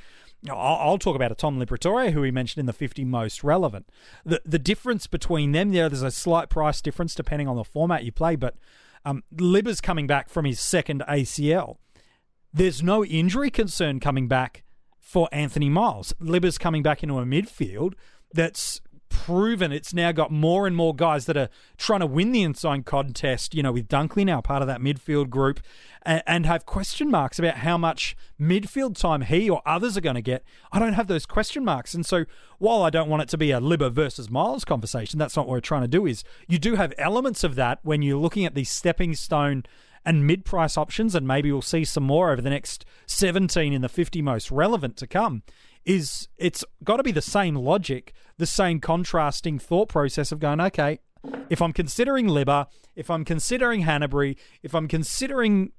I'll, 0.51 0.99
talk 0.99 1.15
about 1.15 1.31
a 1.31 1.37
Tom 1.37 1.61
Liberatore, 1.61 2.13
who 2.13 2.21
we 2.21 2.33
mentioned 2.33 2.61
in 2.61 2.67
the 2.67 2.73
50 2.73 3.05
most 3.05 3.45
relevant. 3.45 3.89
The 4.25 4.43
the 4.45 4.59
difference 4.59 5.07
between 5.07 5.53
them, 5.53 5.71
there, 5.71 5.89
there's 5.89 6.03
a 6.03 6.11
slight 6.11 6.49
price 6.49 6.83
difference 6.83 7.15
depending 7.15 7.47
on 7.47 7.57
the 7.57 7.65
format 7.65 8.05
you 8.05 8.11
play, 8.11 8.35
but 8.35 8.57
um, 9.05 9.23
Libba's 9.35 9.81
coming 9.81 10.07
back 10.07 10.29
from 10.29 10.45
his 10.45 10.59
second 10.59 11.03
ACL. 11.09 11.77
There's 12.53 12.83
no 12.83 13.05
injury 13.05 13.51
concern 13.51 14.01
coming 14.01 14.29
back 14.29 14.65
for 15.01 15.29
Anthony 15.33 15.69
Miles. 15.69 16.13
Libba's 16.21 16.59
coming 16.59 16.83
back 16.83 17.03
into 17.03 17.19
a 17.19 17.25
midfield 17.25 17.95
that's 18.33 18.81
proven 19.13 19.71
it's 19.73 19.93
now 19.93 20.11
got 20.11 20.33
more 20.33 20.67
and 20.67 20.75
more 20.75 20.95
guys 20.95 21.27
that 21.27 21.37
are 21.37 21.51
trying 21.77 22.01
to 22.01 22.07
win 22.07 22.33
the 22.33 22.43
inside 22.43 22.87
contest, 22.87 23.55
you 23.55 23.63
know, 23.63 23.73
with 23.73 23.87
Dunkley 23.87 24.25
now 24.25 24.41
part 24.41 24.63
of 24.63 24.69
that 24.69 24.81
midfield 24.81 25.29
group, 25.29 25.61
and, 26.03 26.23
and, 26.27 26.47
have 26.47 26.67
question 26.67 27.11
marks 27.11 27.39
about 27.39 27.59
how 27.59 27.79
much 27.79 28.17
midfield 28.41 28.99
time 28.99 29.21
he 29.21 29.49
or 29.49 29.63
others 29.65 29.97
are 29.97 30.01
going 30.01 30.17
to 30.17 30.23
get. 30.23 30.43
I 30.73 30.79
don't 30.79 30.95
have 30.95 31.07
those 31.07 31.27
question 31.27 31.65
marks. 31.65 31.95
And 31.95 32.05
so 32.05 32.25
while 32.59 32.83
I 32.83 32.91
don't 32.91 33.09
want 33.09 33.23
it 33.23 33.29
to 33.29 33.39
be 33.39 33.53
a 33.53 33.61
Libba 33.61 33.93
versus 33.93 34.31
Miles 34.31 34.65
conversation, 34.65 35.19
that's 35.19 35.37
not 35.37 35.47
what 35.47 35.53
we're 35.53 35.61
trying 35.61 35.83
to 35.83 35.89
do, 35.89 36.07
is 36.07 36.25
you 36.49 36.59
do 36.59 36.75
have 36.75 36.93
elements 36.99 37.45
of 37.45 37.55
that 37.55 37.79
when 37.83 38.03
you're 38.03 38.19
looking 38.19 38.45
at 38.45 38.55
these 38.55 38.71
stepping 38.71 39.15
stone 39.15 39.65
and 40.05 40.27
mid 40.27 40.45
price 40.45 40.77
options, 40.77 41.15
and 41.15 41.29
maybe 41.29 41.53
we'll 41.53 41.63
see 41.63 41.85
some 41.85 42.03
more 42.03 42.33
over 42.33 42.43
the 42.43 42.51
next 42.51 42.85
17 43.07 43.73
in 43.73 43.83
the 43.83 43.89
50 43.89 44.23
most 44.23 44.51
relevant 44.51 44.97
to 44.97 45.07
come 45.07 45.43
is 45.85 46.29
it's 46.37 46.65
got 46.85 46.97
to 46.97 47.03
be 47.03 47.13
the 47.13 47.23
same 47.23 47.55
logic, 47.55 48.13
the 48.39 48.47
same 48.47 48.81
contrasting 48.81 49.59
thought 49.59 49.89
process 49.89 50.33
of 50.33 50.39
going, 50.39 50.61
okay, 50.61 50.99
if 51.49 51.63
I'm 51.63 51.73
considering 51.73 52.27
Libba, 52.27 52.67
if 52.97 53.11
I'm 53.11 53.25
considering 53.25 53.85
Hannebery, 53.85 54.37
if 54.63 54.75
I'm 54.75 54.89
considering, 54.89 55.73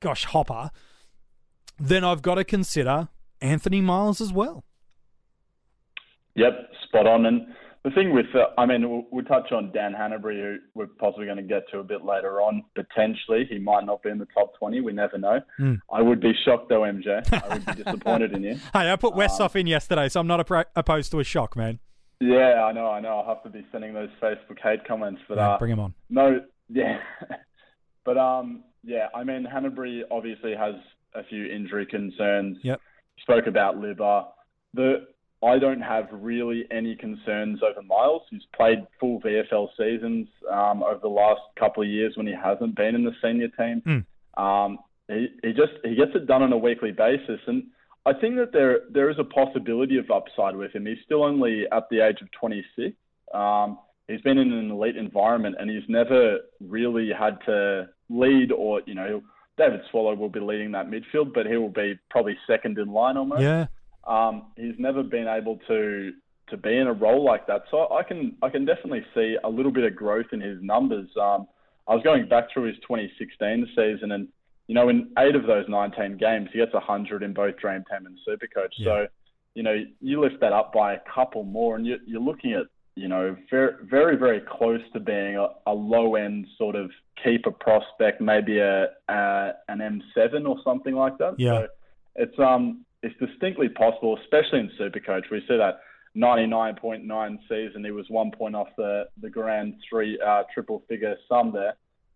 gosh, 0.00 0.24
Hopper, 0.26 0.70
then 1.78 2.04
I've 2.04 2.22
got 2.22 2.36
to 2.36 2.44
consider 2.44 3.08
Anthony 3.40 3.80
Miles 3.80 4.20
as 4.20 4.32
well. 4.32 4.64
Yep, 6.34 6.52
spot 6.84 7.06
on. 7.06 7.26
And 7.26 7.46
the 7.84 7.90
thing 7.90 8.14
with, 8.14 8.26
uh, 8.34 8.46
I 8.60 8.64
mean, 8.64 8.88
we'll, 8.88 9.04
we'll, 9.10 9.24
touch 9.24 9.50
on 9.50 9.72
Dan 9.72 9.92
Hannebery, 9.92 10.40
who 10.40 10.58
we're 10.74 10.86
possibly 10.86 11.24
going 11.24 11.38
to 11.38 11.42
get 11.42 11.68
to 11.72 11.80
a 11.80 11.84
bit 11.84 12.04
later 12.04 12.40
on. 12.40 12.62
Potentially, 12.76 13.44
he 13.50 13.58
might 13.58 13.84
not 13.84 14.02
be 14.02 14.10
in 14.10 14.18
the 14.18 14.26
top 14.26 14.56
20. 14.58 14.80
We 14.80 14.92
never 14.92 15.18
know. 15.18 15.40
Mm. 15.58 15.80
I 15.90 16.00
would 16.00 16.20
be 16.20 16.32
shocked, 16.44 16.68
though, 16.68 16.82
MJ. 16.82 17.22
I 17.32 17.54
would 17.54 17.66
be 17.66 17.82
disappointed 17.82 18.32
in 18.32 18.44
you. 18.44 18.52
Hey, 18.72 18.90
I 18.90 18.96
put 18.96 19.14
Westhoff 19.14 19.54
um, 19.54 19.60
in 19.60 19.66
yesterday, 19.66 20.08
so 20.08 20.20
I'm 20.20 20.26
not 20.26 20.48
opposed 20.76 21.10
to 21.10 21.20
a 21.20 21.24
shock, 21.24 21.56
man. 21.56 21.78
Yeah, 22.20 22.62
I 22.64 22.72
know, 22.72 22.86
I 22.86 23.00
know. 23.00 23.18
I'll 23.18 23.34
have 23.34 23.42
to 23.42 23.50
be 23.50 23.66
sending 23.72 23.92
those 23.92 24.10
Facebook 24.22 24.60
hate 24.62 24.84
comments. 24.86 25.20
But, 25.28 25.38
yeah, 25.38 25.50
uh, 25.50 25.58
bring 25.58 25.72
him 25.72 25.80
on. 25.80 25.94
No, 26.08 26.40
yeah. 26.68 26.98
but, 28.04 28.16
um, 28.16 28.62
yeah, 28.84 29.08
I 29.14 29.24
mean, 29.24 29.46
Hannebery 29.52 30.02
obviously 30.10 30.54
has 30.54 30.74
a 31.14 31.24
few 31.24 31.46
injury 31.46 31.86
concerns. 31.86 32.58
Yep. 32.62 32.80
Spoke 33.22 33.46
about 33.46 33.76
Libba. 33.76 34.26
The 34.74 35.06
I 35.44 35.58
don't 35.58 35.80
have 35.80 36.08
really 36.12 36.64
any 36.70 36.94
concerns 36.94 37.60
over 37.62 37.82
Miles. 37.82 38.22
He's 38.30 38.42
played 38.54 38.86
full 39.00 39.20
VFL 39.20 39.68
seasons 39.76 40.28
um, 40.50 40.82
over 40.82 41.00
the 41.02 41.08
last 41.08 41.40
couple 41.58 41.82
of 41.82 41.88
years 41.88 42.16
when 42.16 42.26
he 42.26 42.32
hasn't 42.32 42.76
been 42.76 42.94
in 42.94 43.04
the 43.04 43.12
senior 43.20 43.48
team. 43.48 43.82
Mm. 43.84 44.04
Um, 44.42 44.78
he, 45.08 45.28
he 45.42 45.52
just 45.52 45.72
he 45.84 45.96
gets 45.96 46.12
it 46.14 46.26
done 46.26 46.42
on 46.42 46.52
a 46.52 46.56
weekly 46.56 46.92
basis, 46.92 47.40
and 47.46 47.64
I 48.06 48.12
think 48.12 48.36
that 48.36 48.52
there 48.52 48.80
there 48.90 49.10
is 49.10 49.16
a 49.18 49.24
possibility 49.24 49.98
of 49.98 50.10
upside 50.10 50.56
with 50.56 50.72
him. 50.72 50.86
He's 50.86 50.98
still 51.04 51.24
only 51.24 51.64
at 51.72 51.88
the 51.90 52.06
age 52.06 52.22
of 52.22 52.30
26. 52.32 52.96
Um, 53.34 53.78
he's 54.08 54.20
been 54.20 54.38
in 54.38 54.52
an 54.52 54.70
elite 54.70 54.96
environment, 54.96 55.56
and 55.58 55.68
he's 55.68 55.88
never 55.88 56.38
really 56.60 57.10
had 57.16 57.38
to 57.46 57.88
lead 58.08 58.52
or 58.52 58.82
you 58.86 58.94
know. 58.94 59.22
David 59.58 59.80
Swallow 59.90 60.14
will 60.14 60.30
be 60.30 60.40
leading 60.40 60.72
that 60.72 60.86
midfield, 60.86 61.34
but 61.34 61.44
he 61.44 61.58
will 61.58 61.68
be 61.68 61.98
probably 62.08 62.38
second 62.46 62.78
in 62.78 62.90
line 62.90 63.18
almost. 63.18 63.42
Yeah. 63.42 63.66
Um, 64.06 64.46
he's 64.56 64.74
never 64.78 65.02
been 65.02 65.28
able 65.28 65.58
to 65.68 66.12
to 66.48 66.56
be 66.56 66.76
in 66.76 66.86
a 66.86 66.92
role 66.92 67.24
like 67.24 67.46
that. 67.46 67.62
So 67.70 67.90
I 67.92 68.02
can 68.02 68.36
I 68.42 68.48
can 68.48 68.64
definitely 68.64 69.04
see 69.14 69.36
a 69.42 69.48
little 69.48 69.72
bit 69.72 69.84
of 69.84 69.96
growth 69.96 70.26
in 70.32 70.40
his 70.40 70.58
numbers. 70.62 71.08
Um, 71.20 71.46
I 71.88 71.94
was 71.94 72.02
going 72.04 72.28
back 72.28 72.52
through 72.52 72.64
his 72.64 72.76
2016 72.86 73.68
season, 73.74 74.12
and 74.12 74.28
you 74.68 74.74
know, 74.74 74.88
in 74.88 75.10
eight 75.18 75.34
of 75.34 75.46
those 75.46 75.64
19 75.68 76.18
games, 76.18 76.48
he 76.52 76.58
gets 76.58 76.72
100 76.72 77.22
in 77.22 77.34
both 77.34 77.56
Dream 77.56 77.84
Team 77.90 78.06
and 78.06 78.18
Supercoach. 78.26 78.70
Yeah. 78.76 78.84
So, 78.84 79.06
you 79.54 79.62
know, 79.62 79.84
you 80.00 80.20
lift 80.20 80.40
that 80.40 80.52
up 80.52 80.72
by 80.72 80.94
a 80.94 80.98
couple 81.12 81.44
more, 81.44 81.76
and 81.76 81.84
you're, 81.84 81.98
you're 82.06 82.20
looking 82.20 82.52
at 82.52 82.66
you 82.94 83.08
know 83.08 83.34
very 83.50 83.72
very 83.84 84.16
very 84.16 84.40
close 84.40 84.82
to 84.92 85.00
being 85.00 85.36
a, 85.36 85.48
a 85.66 85.72
low 85.72 86.14
end 86.14 86.46
sort 86.58 86.76
of 86.76 86.90
keeper 87.22 87.50
prospect, 87.50 88.20
maybe 88.20 88.58
a, 88.58 88.88
a 89.08 89.52
an 89.68 89.78
M7 89.78 90.46
or 90.46 90.56
something 90.62 90.94
like 90.94 91.16
that. 91.18 91.34
Yeah. 91.38 91.60
So 91.60 91.66
it's 92.16 92.38
um 92.38 92.84
it's 93.02 93.18
distinctly 93.18 93.68
possible, 93.68 94.18
especially 94.22 94.60
in 94.60 94.70
Supercoach. 94.80 95.30
We 95.30 95.40
see 95.48 95.56
that 95.56 95.80
99.9 96.16 97.38
season, 97.48 97.84
he 97.84 97.90
was 97.90 98.06
one 98.08 98.30
point 98.30 98.54
off 98.54 98.68
the, 98.76 99.04
the 99.20 99.30
grand 99.30 99.74
three 99.88 100.18
uh, 100.24 100.42
triple 100.52 100.82
figure 100.88 101.16
sum 101.28 101.52
there. 101.52 101.74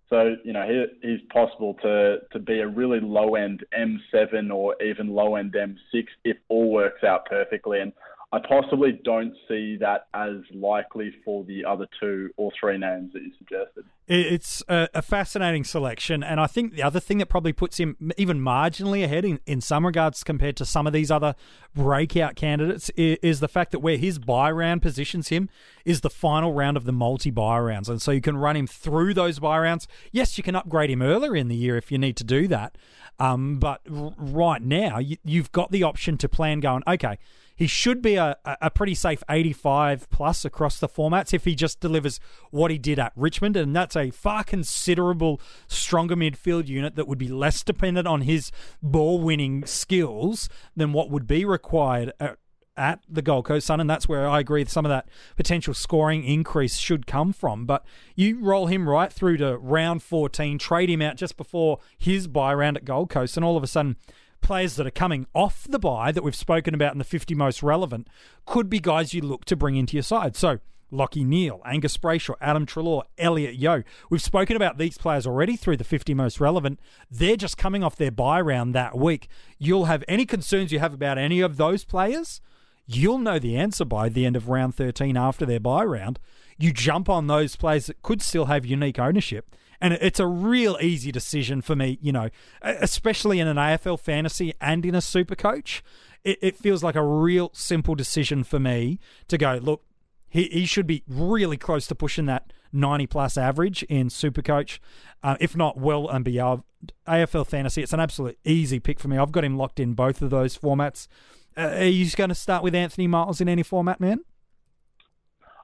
So, 0.09 0.37
you 0.45 0.52
know, 0.52 0.66
he, 0.66 1.09
he's 1.09 1.21
possible 1.33 1.75
to, 1.83 2.19
to 2.33 2.38
be 2.38 2.61
a 2.61 2.69
really 2.69 3.00
low 3.00 3.35
end 3.35 3.64
M7 3.76 4.55
or 4.55 4.81
even 4.81 5.09
low 5.09 5.35
end 5.35 5.55
M6 5.55 6.05
if 6.25 6.37
all 6.49 6.71
works 6.71 7.02
out 7.02 7.26
perfectly. 7.26 7.81
And 7.81 7.93
I 8.33 8.40
possibly 8.40 9.00
don't 9.04 9.35
see 9.47 9.76
that 9.80 10.09
as 10.12 10.38
likely 10.52 11.14
for 11.25 11.45
the 11.45 11.64
other 11.64 11.87
two 12.00 12.30
or 12.37 12.50
three 12.59 12.76
names 12.76 13.12
that 13.12 13.23
you 13.23 13.30
suggested. 13.38 13.85
It's 14.09 14.64
a, 14.68 15.02
fascinating 15.02 15.62
selection, 15.62 16.23
and 16.25 16.40
I 16.40 16.47
think 16.47 16.75
the 16.75 16.83
other 16.83 16.99
thing 16.99 17.18
that 17.18 17.26
probably 17.26 17.52
puts 17.52 17.78
him 17.78 17.97
even 18.16 18.40
marginally 18.40 19.04
ahead 19.04 19.25
in, 19.25 19.40
in 19.47 19.61
some 19.61 19.87
regards 19.87 20.25
compared 20.25 20.56
to 20.56 20.64
some 20.64 20.87
of 20.87 20.92
these 20.92 21.11
other 21.11 21.35
breakout 21.75 22.35
candidates 22.37 22.90
is, 22.90 23.18
is 23.23 23.40
the 23.40 23.49
fact 23.49 23.71
that 23.73 23.78
where 23.78 23.97
his 23.97 24.18
bye 24.18 24.50
round 24.50 24.83
positions 24.83 25.28
him 25.28 25.49
is 25.85 26.00
the 26.00 26.11
final 26.11 26.52
round 26.52 26.76
of 26.76 26.85
the 26.85 26.92
multi 26.92 27.30
bye 27.30 27.59
rounds, 27.59 27.88
and 27.88 28.02
so 28.02 28.11
you 28.11 28.21
can 28.21 28.37
run 28.37 28.56
him 28.56 28.66
through 28.66 29.14
those 29.14 29.38
bye 29.38 29.59
rounds. 29.59 29.87
Yes, 30.11 30.37
you 30.37 30.45
can 30.45 30.56
upgrade 30.56 30.90
him 30.90 31.02
earlier 31.02 31.37
in 31.37 31.47
the 31.47 31.56
year 31.56 31.76
if 31.76 31.92
you 31.92 31.99
need 31.99 32.16
to 32.16 32.25
do 32.25 32.49
that, 32.49 32.76
um, 33.21 33.59
but 33.59 33.80
right 33.88 34.62
now 34.62 34.99
you, 34.99 35.16
you've 35.25 35.52
got 35.52 35.71
the 35.71 35.85
option 35.85 36.18
to 36.18 36.28
plan 36.28 36.59
going 36.59 36.83
okay 36.88 37.18
he 37.57 37.67
should 37.67 38.03
be 38.03 38.17
a, 38.17 38.37
a 38.45 38.71
pretty 38.71 38.95
safe 38.95 39.23
85 39.29 40.09
plus 40.11 40.45
across 40.45 40.79
the 40.79 40.89
formats 40.89 41.33
if 41.33 41.45
he 41.45 41.55
just 41.55 41.81
delivers 41.81 42.21
what 42.51 42.71
he 42.71 42.79
did 42.79 42.99
at 42.99 43.13
Richmond. 43.17 43.57
And 43.57 43.75
that's 43.75 43.97
a 43.97 44.11
far 44.11 44.45
considerable 44.45 45.41
stronger 45.67 46.15
midfield 46.15 46.69
unit 46.69 46.97
that 46.97 47.09
would 47.09 47.19
be 47.19 47.29
less 47.29 47.63
dependent 47.63 48.07
on 48.07 48.21
his 48.21 48.53
ball 48.83 49.21
winning 49.21 49.65
skills 49.65 50.49
than 50.77 50.93
what 50.93 51.11
would 51.11 51.27
be 51.27 51.45
required 51.47 52.13
at, 52.21 52.39
at 52.77 53.01
the 53.09 53.23
Gold 53.23 53.47
Coast 53.47 53.67
Sun, 53.67 53.81
and 53.81 53.89
that's 53.89 54.07
where 54.07 54.29
I 54.29 54.41
agree 54.41 54.65
some 54.67 54.85
of 54.85 54.91
that 54.91 55.09
potential 55.37 55.73
scoring 55.73 56.25
increase 56.25 56.77
should 56.77 57.07
come 57.07 57.33
from. 57.33 57.65
But 57.65 57.85
you 58.15 58.39
roll 58.41 58.67
him 58.67 58.89
right 58.89 59.11
through 59.11 59.39
to 59.39 59.57
round 59.57 60.03
14, 60.03 60.59
trade 60.59 60.91
him 60.91 61.01
out 61.01 61.17
just 61.17 61.39
before 61.39 61.79
his 61.97 62.29
bye 62.29 62.53
round 62.53 62.77
at 62.77 62.85
Gold 62.85 63.09
Coast, 63.09 63.37
and 63.37 63.45
all 63.45 63.57
of 63.57 63.63
a 63.63 63.67
sudden 63.67 63.97
players 64.40 64.76
that 64.76 64.87
are 64.87 64.90
coming 64.90 65.26
off 65.35 65.66
the 65.69 65.78
bye 65.78 66.12
that 66.12 66.23
we've 66.23 66.35
spoken 66.35 66.75
about 66.75 66.93
in 66.93 66.99
the 66.99 67.05
50 67.05 67.35
most 67.35 67.62
relevant 67.62 68.09
could 68.45 68.71
be 68.71 68.78
guys 68.78 69.14
you 69.14 69.23
look 69.23 69.45
to 69.47 69.57
bring 69.57 69.76
into 69.76 69.97
your 69.97 70.02
side. 70.02 70.37
So, 70.37 70.59
Lachie 70.93 71.26
Neale, 71.26 71.61
Angus 71.64 71.97
Brayshaw, 71.97 72.37
Adam 72.40 72.64
Treloar, 72.64 73.02
Elliot 73.19 73.57
Yeo. 73.57 73.83
We've 74.09 74.23
spoken 74.23 74.55
about 74.55 74.78
these 74.78 74.97
players 74.99 75.26
already 75.26 75.57
through 75.57 75.78
the 75.78 75.85
50 75.85 76.14
most 76.14 76.40
relevant. 76.40 76.78
They're 77.11 77.37
just 77.37 77.59
coming 77.59 77.83
off 77.83 77.97
their 77.97 78.12
bye 78.12 78.40
round 78.40 78.75
that 78.75 78.97
week. 78.97 79.28
You'll 79.59 79.87
have 79.87 80.05
any 80.07 80.26
concerns 80.26 80.71
you 80.71 80.78
have 80.78 80.95
about 80.95 81.19
any 81.19 81.40
of 81.40 81.57
those 81.57 81.85
players, 81.85 82.40
you'll 82.87 83.19
know 83.19 83.38
the 83.38 83.57
answer 83.57 83.85
by 83.85 84.09
the 84.09 84.25
end 84.25 84.37
of 84.37 84.49
round 84.49 84.76
13 84.76 85.16
after 85.16 85.45
their 85.45 85.61
bye 85.61 85.85
round. 85.85 86.19
You 86.57 86.73
jump 86.73 87.09
on 87.09 87.26
those 87.26 87.57
players 87.57 87.87
that 87.87 88.00
could 88.02 88.23
still 88.23 88.47
have 88.47 88.64
unique 88.64 88.99
ownership 88.99 89.55
and 89.80 89.95
it's 89.95 90.21
a 90.21 90.26
real 90.26 90.76
easy 90.80 91.12
decision 91.12 91.62
for 91.62 91.76
me, 91.76 91.99
you 92.00 92.12
know, 92.12 92.28
especially 92.62 93.40
in 93.40 93.49
an 93.49 93.56
AFL 93.56 93.99
fantasy 93.99 94.54
and 94.61 94.85
in 94.85 94.95
a 94.95 95.00
super 95.00 95.35
coach. 95.35 95.83
It, 96.25 96.38
it 96.42 96.56
feels 96.56 96.83
like 96.83 96.97
a 96.97 97.04
real 97.04 97.50
simple 97.52 97.95
decision 97.95 98.45
for 98.45 98.59
me 98.59 98.99
to 99.28 99.38
go, 99.38 99.59
look, 99.62 99.83
he, 100.28 100.45
he 100.45 100.66
should 100.66 100.87
be 100.87 101.02
really 101.09 101.56
close 101.56 101.87
to 101.87 101.95
pushing 101.95 102.26
that 102.26 102.52
90 102.73 103.06
plus 103.06 103.38
average 103.38 103.83
in 103.85 104.11
super 104.11 104.42
coach, 104.42 104.80
uh, 105.23 105.37
if 105.40 105.56
not 105.56 105.78
well 105.78 106.09
and 106.09 106.25
beyond. 106.25 106.62
AFL 107.09 107.47
fantasy, 107.47 107.83
it's 107.83 107.92
an 107.92 108.00
absolute 108.00 108.38
easy 108.45 108.78
pick 108.78 109.00
for 109.00 109.09
me. 109.09 109.18
I've 109.18 109.33
got 109.33 109.45
him 109.45 109.56
locked 109.56 109.80
in 109.80 109.95
both 109.95 110.23
of 110.23 110.30
those 110.30 110.56
formats. 110.56 111.09
Uh, 111.56 111.68
are 111.78 111.85
you 111.85 112.09
going 112.11 112.28
to 112.28 112.35
start 112.35 112.62
with 112.62 112.75
Anthony 112.75 113.06
Miles 113.06 113.40
in 113.40 113.49
any 113.49 113.62
format, 113.62 113.99
man? 113.99 114.21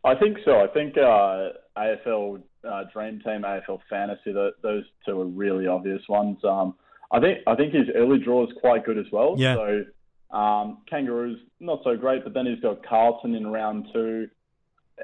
I 0.04 0.14
think 0.14 0.38
so. 0.44 0.60
I 0.60 0.66
think 0.68 0.96
uh, 0.96 1.50
AFL 1.76 2.42
uh, 2.68 2.84
Dream 2.92 3.20
Team, 3.24 3.42
AFL 3.42 3.80
Fantasy, 3.88 4.32
the, 4.32 4.50
those 4.62 4.84
two 5.06 5.20
are 5.20 5.26
really 5.26 5.66
obvious 5.66 6.02
ones. 6.08 6.38
Um, 6.44 6.74
I 7.10 7.20
think 7.20 7.38
I 7.46 7.54
think 7.54 7.74
his 7.74 7.88
early 7.94 8.18
draw 8.18 8.44
is 8.44 8.52
quite 8.60 8.84
good 8.84 8.98
as 8.98 9.06
well. 9.12 9.34
Yeah. 9.36 9.54
So 9.56 10.36
um, 10.36 10.78
Kangaroos 10.88 11.38
not 11.60 11.80
so 11.84 11.96
great, 11.96 12.24
but 12.24 12.32
then 12.32 12.46
he's 12.46 12.60
got 12.60 12.84
Carlton 12.84 13.34
in 13.34 13.46
round 13.46 13.88
two. 13.92 14.28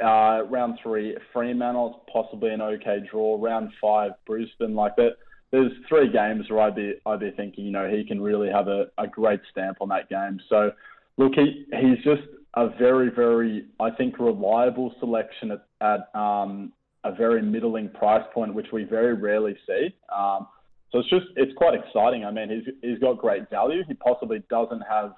Uh, 0.02 0.42
round 0.48 0.78
three, 0.82 1.16
Fremantle, 1.32 2.04
possibly 2.12 2.50
an 2.50 2.60
okay 2.60 2.98
draw. 3.10 3.36
Round 3.40 3.70
five, 3.80 4.12
Brisbane, 4.26 4.74
like 4.74 4.96
that. 4.96 5.16
There's 5.50 5.72
three 5.88 6.12
games 6.12 6.48
where 6.50 6.60
I'd 6.60 6.74
be 6.74 6.94
I'd 7.04 7.20
be 7.20 7.30
thinking, 7.30 7.64
you 7.64 7.72
know, 7.72 7.88
he 7.88 8.04
can 8.04 8.20
really 8.20 8.48
have 8.48 8.68
a, 8.68 8.86
a 8.96 9.06
great 9.06 9.40
stamp 9.50 9.78
on 9.80 9.88
that 9.88 10.08
game. 10.08 10.40
So, 10.48 10.72
look, 11.16 11.32
he 11.34 11.66
he's 11.72 12.02
just 12.04 12.22
a 12.54 12.68
very 12.78 13.10
very 13.10 13.66
I 13.80 13.90
think 13.90 14.18
reliable 14.18 14.94
selection 15.00 15.52
at, 15.52 15.66
at 15.80 16.18
um, 16.18 16.72
a 17.05 17.12
very 17.12 17.43
middling 17.43 17.88
price 17.90 18.25
point, 18.35 18.55
which 18.55 18.69
we 18.73 18.85
very 18.85 19.14
rarely 19.14 19.57
see. 19.67 19.95
Um, 20.14 20.47
so 20.90 21.00
it's 21.00 21.11
just 21.11 21.26
it's 21.37 21.52
quite 21.57 21.75
exciting. 21.75 22.25
I 22.25 22.31
mean, 22.31 22.49
he's 22.50 22.75
he's 22.83 22.99
got 22.99 23.19
great 23.19 23.50
value. 23.50 23.83
He 23.87 23.95
possibly 23.95 24.43
doesn't 24.50 24.83
have 24.83 25.14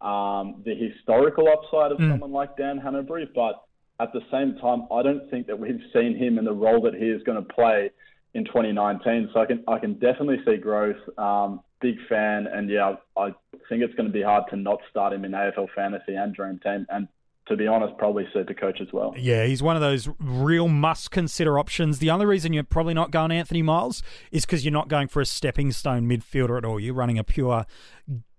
um, 0.00 0.62
the 0.64 0.74
historical 0.74 1.46
upside 1.48 1.92
of 1.92 1.98
mm. 1.98 2.10
someone 2.10 2.32
like 2.32 2.56
Dan 2.56 2.80
Hannebery, 2.80 3.28
but 3.34 3.62
at 4.00 4.12
the 4.14 4.22
same 4.32 4.56
time, 4.60 4.86
I 4.90 5.02
don't 5.02 5.30
think 5.30 5.46
that 5.46 5.58
we've 5.58 5.80
seen 5.92 6.16
him 6.16 6.38
in 6.38 6.44
the 6.44 6.52
role 6.52 6.80
that 6.82 6.94
he 6.94 7.06
is 7.06 7.22
going 7.24 7.44
to 7.44 7.52
play 7.52 7.90
in 8.32 8.44
2019. 8.46 9.30
So 9.34 9.40
I 9.40 9.46
can 9.46 9.62
I 9.68 9.78
can 9.78 9.94
definitely 9.94 10.38
see 10.46 10.56
growth. 10.56 10.96
Um, 11.18 11.60
big 11.80 11.96
fan, 12.08 12.46
and 12.46 12.70
yeah, 12.70 12.94
I 13.16 13.32
think 13.68 13.82
it's 13.82 13.94
going 13.94 14.08
to 14.08 14.12
be 14.12 14.22
hard 14.22 14.44
to 14.50 14.56
not 14.56 14.78
start 14.90 15.12
him 15.12 15.24
in 15.24 15.32
AFL 15.32 15.68
fantasy 15.74 16.14
and 16.14 16.34
Dream 16.34 16.60
Team, 16.62 16.86
and 16.88 17.08
to 17.50 17.56
be 17.56 17.66
honest, 17.66 17.98
probably 17.98 18.28
Supercoach 18.34 18.80
as 18.80 18.92
well. 18.92 19.12
Yeah, 19.18 19.44
he's 19.44 19.60
one 19.60 19.74
of 19.74 19.82
those 19.82 20.08
real 20.20 20.68
must 20.68 21.10
consider 21.10 21.58
options. 21.58 21.98
The 21.98 22.08
only 22.08 22.24
reason 22.24 22.52
you're 22.52 22.62
probably 22.62 22.94
not 22.94 23.10
going 23.10 23.32
Anthony 23.32 23.60
Miles 23.60 24.04
is 24.30 24.46
because 24.46 24.64
you're 24.64 24.72
not 24.72 24.88
going 24.88 25.08
for 25.08 25.20
a 25.20 25.26
stepping 25.26 25.72
stone 25.72 26.08
midfielder 26.08 26.56
at 26.56 26.64
all. 26.64 26.78
You're 26.78 26.94
running 26.94 27.18
a 27.18 27.24
pure 27.24 27.66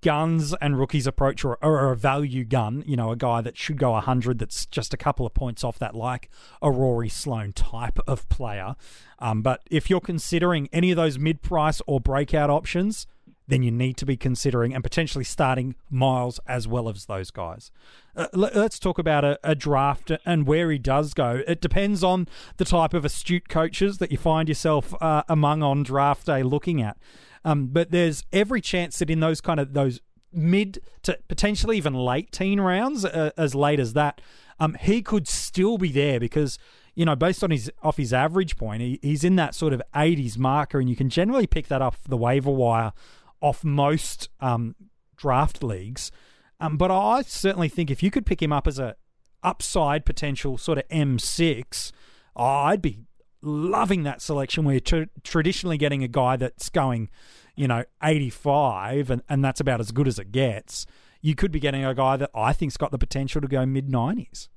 guns 0.01 0.56
and 0.62 0.80
rookies 0.80 1.06
approach 1.06 1.44
or, 1.44 1.58
or 1.62 1.91
a 1.91 1.96
value 1.98 2.46
gun, 2.46 2.84
you 2.88 2.96
know, 2.96 3.12
a 3.12 3.18
guy 3.18 3.41
that 3.41 3.58
should 3.58 3.77
go 3.77 3.91
100 3.91 4.39
that's 4.39 4.65
just 4.65 4.94
a 4.94 4.98
couple 4.98 5.25
of 5.25 5.34
points 5.34 5.62
off 5.63 5.77
that, 5.77 5.94
like 5.94 6.30
a 6.62 6.72
Rory 6.72 7.10
Sloane 7.10 7.51
type 7.51 8.00
of 8.08 8.27
player. 8.30 8.75
Um, 9.20 9.41
but 9.41 9.62
if 9.70 9.89
you're 9.89 10.00
considering 10.00 10.70
any 10.72 10.91
of 10.91 10.96
those 10.96 11.20
mid 11.20 11.41
price 11.41 11.82
or 11.86 12.00
breakout 12.00 12.50
options, 12.50 13.08
then 13.51 13.63
you 13.63 13.72
need 13.72 13.98
to 13.98 14.05
be 14.05 14.15
considering 14.15 14.74
and 14.74 14.81
potentially 14.81 15.25
starting 15.25 15.75
Miles 15.89 16.39
as 16.48 16.70
well 16.70 16.88
as 16.88 17.05
those 17.05 17.31
guys. 17.31 17.70
Uh, 18.15 18.27
let, 18.31 18.55
us 18.55 18.79
talk 18.79 18.98
about 18.98 19.25
a, 19.25 19.38
a, 19.43 19.55
draft 19.55 20.10
and 20.25 20.48
where 20.48 20.72
he 20.72 20.77
does 20.77 21.13
go. 21.13 21.43
It 21.46 21.60
depends 21.60 22.01
on 22.01 22.29
the 22.55 22.63
type 22.63 22.93
of 22.93 23.03
astute 23.03 23.50
coaches 23.50 23.98
that 23.98 24.10
you 24.10 24.17
find 24.17 24.48
yourself 24.48 24.93
uh, 25.01 25.24
among 25.27 25.63
on 25.63 25.84
draft 25.84 26.27
day 26.27 26.43
looking 26.43 26.81
at. 26.81 26.98
Um, 27.43 27.67
but 27.67 27.91
there's 27.91 28.24
every 28.31 28.62
chance 28.62 29.00
that 29.00 29.10
in 29.10 29.20
those 29.20 29.41
kind 29.41 29.60
of 29.60 29.74
those 29.74 30.00
mid 30.31 30.79
to 31.03 31.20
potentially 31.27 31.75
even 31.75 31.93
late 31.93 32.31
teen 32.31 32.62
rounds, 32.62 33.03
uh, 33.03 33.31
as 33.38 33.53
late 33.53 33.81
as 33.81 33.91
that, 33.93 34.22
um, 34.62 34.77
he 34.79 35.01
could 35.01 35.27
still 35.27 35.77
be 35.77 35.91
there 35.91 36.22
because 36.22 36.58
you 36.96 37.03
know 37.03 37.17
based 37.17 37.43
on 37.43 37.51
his 37.51 37.70
off 37.84 37.98
his 37.98 38.13
average 38.13 38.55
point, 38.55 38.81
he, 38.81 38.98
he's 39.01 39.25
in 39.25 39.36
that 39.36 39.55
sort 39.55 39.74
of 39.74 39.81
80s 39.93 40.38
marker, 40.38 40.79
and 40.79 40.89
you 40.89 40.96
can 40.96 41.10
generally 41.10 41.48
pick 41.48 41.67
that 41.67 41.81
up 41.81 41.96
the 42.08 42.17
waiver 42.17 42.51
wire 42.51 42.93
off 43.42 43.64
most 43.64 44.30
um, 44.40 44.76
draft 45.18 45.64
leagues. 45.64 46.12
Um, 46.60 46.78
but 46.78 46.92
I 46.92 47.24
certainly 47.24 47.70
think 47.70 47.90
if 47.90 48.04
you 48.04 48.12
could 48.12 48.26
pick 48.26 48.42
him 48.42 48.54
up 48.54 48.68
as 48.68 48.80
a 48.80 48.96
upside 49.44 50.06
potential 50.06 50.58
sort 50.58 50.78
of 50.78 50.88
M6, 50.90 51.92
oh, 52.36 52.44
I'd 52.44 52.82
be 52.82 53.00
loving 53.42 54.04
that 54.04 54.22
selection 54.22 54.64
where 54.64 54.76
you're 54.76 55.08
traditionally 55.24 55.78
getting 55.78 56.04
a 56.04 56.08
guy 56.08 56.36
that's 56.36 56.70
going 56.70 57.10
you 57.56 57.68
know, 57.68 57.84
85, 58.02 59.10
and, 59.10 59.22
and 59.30 59.44
that's 59.44 59.60
about 59.60 59.80
as 59.80 59.92
good 59.92 60.08
as 60.08 60.20
it 60.20 60.32
gets, 60.32 60.86
you 61.22 61.36
could 61.36 61.52
be 61.52 61.60
getting 61.60 61.86
a 61.86 61.94
guy 61.94 62.18
that 62.18 62.32
I 62.34 62.54
think's 62.54 62.78
got 62.78 62.92
the 62.92 62.98
potential 62.98 63.42
to 63.42 63.48
go 63.48 63.66
mid 63.66 63.88
90s. 63.88 64.48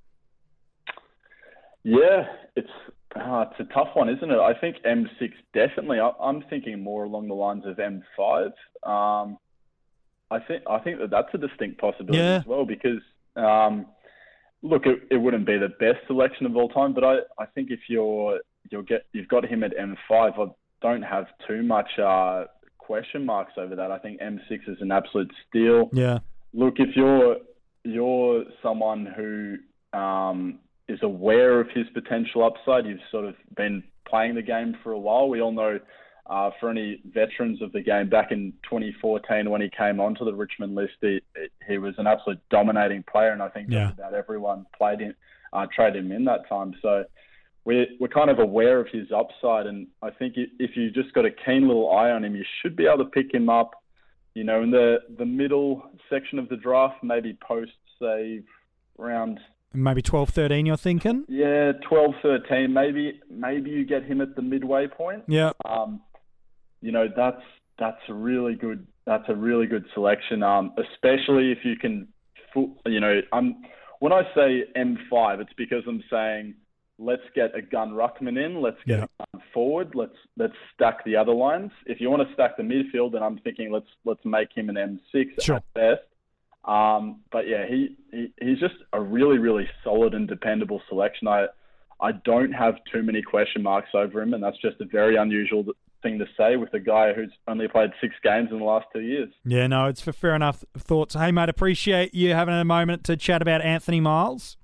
Yeah, 1.83 2.25
it's 2.57 2.71
uh, 3.17 3.45
it's 3.51 3.61
a 3.61 3.73
tough 3.73 3.89
one, 3.95 4.09
isn't 4.09 4.31
it? 4.31 4.39
I 4.39 4.55
think 4.59 4.77
M6 4.85 5.33
definitely. 5.53 6.01
I, 6.01 6.11
am 6.23 6.43
thinking 6.51 6.83
more 6.83 7.05
along 7.05 7.29
the 7.29 7.35
lines 7.35 7.65
of 7.67 7.77
M5. 7.77 8.47
Um, 8.83 9.39
I 10.31 10.41
think 10.41 10.65
I 10.69 10.79
think 10.79 10.99
that 10.99 11.11
that's 11.11 11.29
a 11.33 11.39
distinct 11.39 11.81
possibility 11.81 12.19
yeah. 12.19 12.37
as 12.37 12.47
well 12.47 12.65
because 12.65 13.01
um, 13.37 13.87
look, 14.63 14.87
it, 14.87 15.03
it 15.11 15.19
wouldn't 15.19 15.47
be 15.47 15.59
the 15.59 15.69
best 15.69 16.07
selection 16.07 16.47
of 16.47 16.57
all 16.57 16.69
time, 16.69 16.93
but 16.93 17.05
I, 17.05 17.19
I 17.39 17.47
think 17.55 17.71
if 17.71 17.81
you're 17.89 18.41
you'll 18.71 18.83
get 18.83 19.07
you've 19.13 19.29
got 19.29 19.45
him 19.45 19.63
at 19.63 19.73
M5, 19.77 19.99
I 20.11 20.53
don't 20.83 21.03
have 21.03 21.27
too 21.47 21.63
much 21.63 21.99
uh, 21.99 22.45
question 22.79 23.25
marks 23.25 23.53
over 23.57 23.77
that. 23.77 23.91
I 23.91 23.99
think 23.99 24.21
M6 24.21 24.69
is 24.69 24.79
an 24.81 24.91
absolute 24.91 25.33
steal. 25.49 25.91
Yeah. 25.93 26.19
Look, 26.53 26.75
if 26.79 26.97
you're 26.97 27.37
you're 27.85 28.45
someone 28.63 29.07
who 29.07 29.99
um, 29.99 30.59
is 30.89 30.99
aware 31.03 31.61
of 31.61 31.69
his 31.71 31.87
potential 31.95 32.45
upside, 32.45 32.87
you've 32.87 32.99
sort 33.11 33.25
of 33.25 33.35
been 33.57 33.83
playing 34.09 34.35
the 34.35 34.43
game 34.43 34.77
for 34.83 34.93
a 34.93 34.99
while. 34.99 35.29
We 35.29 35.41
all 35.41 35.53
know 35.53 35.81
uh, 36.27 36.51
for 36.61 36.71
any 36.71 37.01
veterans 37.05 37.61
of 37.63 37.73
the 37.73 37.81
game 37.81 38.09
back 38.09 38.33
in 38.33 38.53
2014 38.65 39.49
when 39.51 39.61
he 39.61 39.71
came 39.77 40.01
onto 40.01 40.25
the 40.25 40.35
Richmond 40.35 40.75
list, 40.75 40.95
he, 41.01 41.21
he 41.67 41.79
was 41.79 41.95
an 41.99 42.07
absolute 42.07 42.41
dominating 42.51 43.05
player, 43.11 43.33
and 43.33 43.43
I 43.43 43.49
think 43.49 43.69
yeah. 43.71 43.93
about 43.93 44.15
everyone 44.15 44.67
played 44.77 45.01
him, 45.01 45.15
uh, 45.53 45.67
traded 45.75 46.05
him 46.05 46.13
in 46.13 46.25
that 46.27 46.49
time. 46.49 46.75
So 46.81 47.05
we're, 47.65 47.87
we're 47.99 48.09
kind 48.09 48.31
of 48.31 48.39
aware 48.39 48.81
of 48.81 48.89
his 48.89 49.09
upside. 49.15 49.67
And 49.67 49.87
I 50.03 50.11
think 50.11 50.35
if 50.37 50.77
you 50.77 50.91
just 50.91 51.13
got 51.15 51.25
a 51.25 51.31
keen 51.31 51.67
little 51.67 51.91
eye 51.91 52.11
on 52.11 52.25
him, 52.25 52.37
you 52.37 52.45
should 52.63 52.77
be 52.77 52.87
able 52.87 53.05
to 53.05 53.11
pick 53.11 53.33
him 53.33 53.49
up, 53.49 53.83
you 54.35 54.45
know, 54.45 54.63
in 54.63 54.71
the, 54.71 54.99
the 55.19 55.27
middle 55.27 55.91
section 56.11 56.39
of 56.39 56.49
the 56.49 56.57
draft, 56.57 57.03
maybe 57.03 57.37
post, 57.47 57.73
say, 58.01 58.43
round. 58.99 59.41
Maybe 59.75 60.03
12, 60.03 60.31
13, 60.31 60.67
you're 60.67 60.77
thinking? 60.77 61.25
Yeah, 61.29 61.73
12, 61.89 62.15
13. 62.23 62.73
Maybe 62.73 63.21
maybe 63.29 63.71
you 63.71 63.85
get 63.85 64.05
him 64.05 64.21
at 64.21 64.37
the 64.37 64.43
midway 64.43 64.87
point. 64.87 65.25
Yeah. 65.27 65.53
Um, 65.65 66.01
you 66.81 66.93
know, 66.93 67.09
that's 67.15 67.43
that's 67.79 68.01
a 68.09 68.15
really 68.15 68.55
good 68.55 68.87
that's 69.07 69.25
a 69.29 69.35
really 69.35 69.67
good 69.67 69.85
selection. 69.95 70.43
Um, 70.43 70.73
especially 70.79 71.53
if 71.53 71.59
you 71.65 71.77
can, 71.77 72.09
you 72.87 73.01
know, 73.01 73.21
I'm 73.33 73.57
when 74.01 74.13
I 74.13 74.23
say 74.35 74.65
M5, 74.77 75.41
it's 75.41 75.53
because 75.57 75.83
I'm 75.89 76.03
saying 76.11 76.55
let's 76.99 77.23
get 77.35 77.57
a 77.57 77.63
gun 77.63 77.91
ruckman 77.91 78.43
in, 78.43 78.61
let's 78.61 78.79
get 78.87 78.99
yeah. 78.99 79.07
a 79.21 79.27
gun 79.33 79.43
forward, 79.53 79.95
let's 79.95 80.17
let's 80.37 80.55
stack 80.75 81.05
the 81.05 81.17
other 81.17 81.33
lines. 81.33 81.71
If 81.87 82.01
you 82.01 82.11
want 82.11 82.27
to 82.27 82.35
stack 82.35 82.57
the 82.57 82.63
midfield, 82.63 83.13
then 83.13 83.23
I'm 83.23 83.39
thinking 83.39 83.73
let's 83.73 83.89
let's 84.05 84.25
make 84.25 84.49
him 84.55 84.69
an 84.69 84.77
M6 84.77 85.43
sure. 85.43 85.57
at 85.57 85.75
best. 85.75 86.03
Um, 86.65 87.21
but 87.31 87.47
yeah, 87.47 87.67
he, 87.67 87.97
he 88.11 88.33
he's 88.41 88.59
just 88.59 88.77
a 88.93 89.01
really 89.01 89.39
really 89.39 89.69
solid 89.83 90.15
and 90.15 90.27
dependable 90.27 90.81
selection. 90.89 91.29
I 91.29 91.47
I 92.01 92.13
don't 92.13 92.53
have 92.53 92.77
too 92.93 93.03
many 93.03 93.23
question 93.23 93.63
marks 93.63 93.91
over 93.95 94.21
him, 94.23 94.35
and 94.35 94.43
that's 94.43 94.61
just 94.61 94.81
a 94.81 94.85
very 94.85 95.17
unusual 95.17 95.65
thing 96.03 96.19
to 96.19 96.27
say 96.37 96.57
with 96.57 96.73
a 96.75 96.81
guy 96.81 97.13
who's 97.13 97.33
only 97.49 97.69
played 97.69 97.91
six 98.01 98.15
games 98.23 98.49
in 98.51 98.59
the 98.59 98.65
last 98.65 98.87
two 98.93 99.01
years. 99.01 99.31
Yeah, 99.45 99.67
no, 99.67 99.87
it's 99.87 100.01
for 100.01 100.13
fair 100.13 100.35
enough 100.35 100.65
thoughts. 100.77 101.15
Hey, 101.15 101.33
mate, 101.33 101.49
appreciate 101.49 102.15
you 102.15 102.35
having 102.35 102.55
a 102.55 102.65
moment 102.65 103.05
to 103.05 103.17
chat 103.17 103.43
about 103.43 103.63
Anthony 103.63 104.01
Miles. 104.01 104.57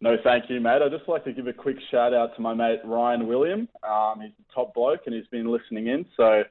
No, 0.00 0.16
thank 0.22 0.50
you, 0.50 0.60
mate. 0.60 0.82
I'd 0.82 0.90
just 0.90 1.08
like 1.08 1.24
to 1.24 1.32
give 1.32 1.46
a 1.46 1.52
quick 1.52 1.78
shout 1.90 2.12
out 2.12 2.34
to 2.36 2.42
my 2.42 2.52
mate 2.52 2.80
Ryan 2.84 3.26
William. 3.26 3.68
Um, 3.82 4.20
he's 4.20 4.32
a 4.32 4.54
top 4.54 4.74
bloke 4.74 5.00
and 5.06 5.14
he's 5.14 5.26
been 5.28 5.50
listening 5.50 5.86
in. 5.86 6.04
So, 6.16 6.42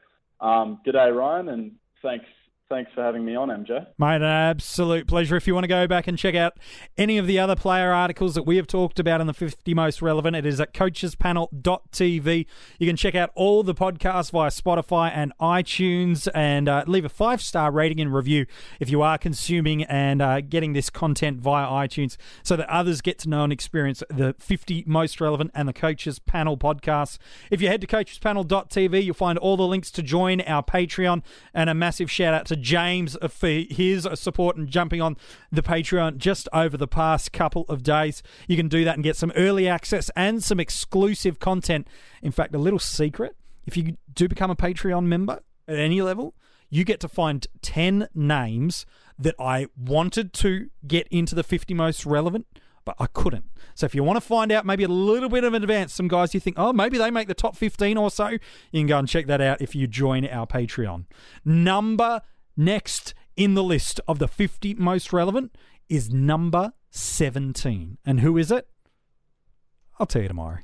um, 0.42 0.80
g'day, 0.86 1.16
Ryan, 1.16 1.50
and 1.50 1.72
thanks 2.02 2.26
Thanks 2.68 2.92
for 2.96 3.04
having 3.04 3.24
me 3.24 3.36
on, 3.36 3.50
MJ. 3.50 3.86
Mate, 4.00 4.16
an 4.16 4.24
absolute 4.24 5.06
pleasure. 5.06 5.36
If 5.36 5.46
you 5.46 5.54
want 5.54 5.66
to 5.66 5.68
go 5.68 5.86
back 5.86 6.08
and 6.08 6.18
check 6.18 6.34
out 6.34 6.58
any 6.98 7.20
of 7.20 7.28
the 7.28 7.38
other 7.38 7.56
player 7.56 7.92
articles 7.92 8.34
that 8.34 8.42
we 8.42 8.56
have 8.56 8.66
talked 8.66 8.98
about 8.98 9.22
in 9.22 9.28
the 9.28 9.36
50 9.36 9.76
most 9.76 10.02
relevant, 10.02 10.36
it 10.36 10.48
is 10.48 10.60
at 10.60 10.74
coachespanel.tv. 10.74 12.46
You 12.80 12.88
can 12.88 12.96
check 12.96 13.14
out 13.14 13.30
all 13.36 13.62
the 13.62 13.76
podcasts 13.76 14.32
via 14.32 14.50
Spotify 14.50 15.12
and 15.14 15.32
iTunes 15.40 16.28
and 16.34 16.68
uh, 16.68 16.84
leave 16.88 17.06
a 17.06 17.10
five 17.10 17.40
star 17.40 17.72
rating 17.72 18.00
and 18.00 18.12
review 18.12 18.48
if 18.80 18.90
you 18.90 19.04
are 19.04 19.20
consuming 19.20 19.84
and 19.84 20.20
uh, 20.20 20.42
getting 20.42 20.74
this 20.74 20.90
content 20.90 21.42
via 21.42 21.68
iTunes 21.68 22.18
so 22.42 22.56
that 22.56 22.68
others 22.68 23.00
get 23.02 23.20
to 23.20 23.30
know 23.30 23.44
and 23.44 23.54
experience 23.54 24.02
the 24.10 24.34
50 24.40 24.86
most 24.88 25.22
relevant 25.22 25.52
and 25.54 25.70
the 25.70 25.74
Coaches 25.74 26.18
Panel 26.18 26.58
podcasts. 26.58 27.20
If 27.52 27.62
you 27.62 27.68
head 27.68 27.82
to 27.82 27.88
coachespanel.tv, 27.88 29.04
you'll 29.04 29.14
find 29.14 29.38
all 29.38 29.56
the 29.56 29.68
links 29.68 29.92
to 29.92 30.02
join 30.02 30.42
our 30.42 30.64
Patreon 30.64 31.22
and 31.54 31.70
a 31.70 31.76
massive 31.76 32.10
shout 32.10 32.34
out 32.34 32.48
to 32.48 32.55
to 32.56 32.62
James 32.62 33.18
for 33.30 33.48
his 33.48 34.08
support 34.16 34.58
and 34.58 34.68
jumping 34.70 35.02
on 35.02 35.18
the 35.52 35.62
Patreon 35.62 36.18
just 36.18 36.48
over 36.54 36.78
the 36.78 36.88
past 36.88 37.32
couple 37.32 37.66
of 37.68 37.84
days. 37.84 38.24
You 38.48 38.58
can 38.58 38.68
do 38.68 38.84
that 38.84 38.96
and 38.96 39.04
get 39.04 39.16
some 39.16 39.32
early 39.36 39.68
access 39.68 40.10
and 40.16 40.44
some 40.44 40.60
exclusive 40.60 41.40
content. 41.40 41.88
In 42.22 42.32
fact, 42.32 42.56
a 42.56 42.60
little 42.60 42.80
secret 42.80 43.36
if 43.66 43.76
you 43.76 43.98
do 44.14 44.28
become 44.28 44.52
a 44.52 44.56
Patreon 44.56 45.06
member 45.06 45.40
at 45.68 45.78
any 45.78 46.02
level, 46.02 46.36
you 46.70 46.84
get 46.84 47.00
to 47.00 47.08
find 47.08 47.46
10 47.62 48.10
names 48.14 48.86
that 49.18 49.36
I 49.40 49.68
wanted 49.78 50.34
to 50.34 50.70
get 50.86 51.08
into 51.10 51.36
the 51.36 51.44
50 51.44 51.74
most 51.74 52.06
relevant 52.06 52.48
but 52.86 52.96
I 53.00 53.08
couldn't. 53.08 53.46
So 53.74 53.86
if 53.86 53.96
you 53.96 54.04
want 54.04 54.18
to 54.18 54.22
find 54.22 54.52
out 54.52 54.64
maybe 54.64 54.84
a 54.84 54.88
little 54.88 55.28
bit 55.28 55.44
of 55.44 55.56
an 55.56 55.64
advance, 55.64 55.92
some 55.92 56.08
guys 56.08 56.36
you 56.36 56.40
think, 56.40 56.58
oh, 56.60 56.72
maybe 56.72 57.00
they 57.00 57.10
make 57.10 57.28
the 57.28 57.34
top 57.34 57.56
15 57.56 57.98
or 57.98 58.12
so, 58.12 58.28
you 58.28 58.40
can 58.74 58.86
go 58.86 59.00
and 59.00 59.08
check 59.08 59.26
that 59.26 59.42
out 59.42 59.60
if 59.60 59.74
you 59.74 59.88
join 59.88 60.26
our 60.28 60.46
Patreon. 60.46 61.06
Number 61.44 62.22
Next 62.58 63.14
in 63.36 63.54
the 63.54 63.64
list 63.64 64.00
of 64.08 64.20
the 64.20 64.28
50 64.28 64.76
most 64.76 65.12
relevant 65.12 65.56
is 65.90 66.12
number 66.12 66.74
17. 66.92 67.98
And 68.06 68.20
who 68.22 68.38
is 68.38 68.52
it? 68.52 68.68
I'll 70.00 70.06
tell 70.06 70.22
you 70.22 70.28
tomorrow. 70.28 70.60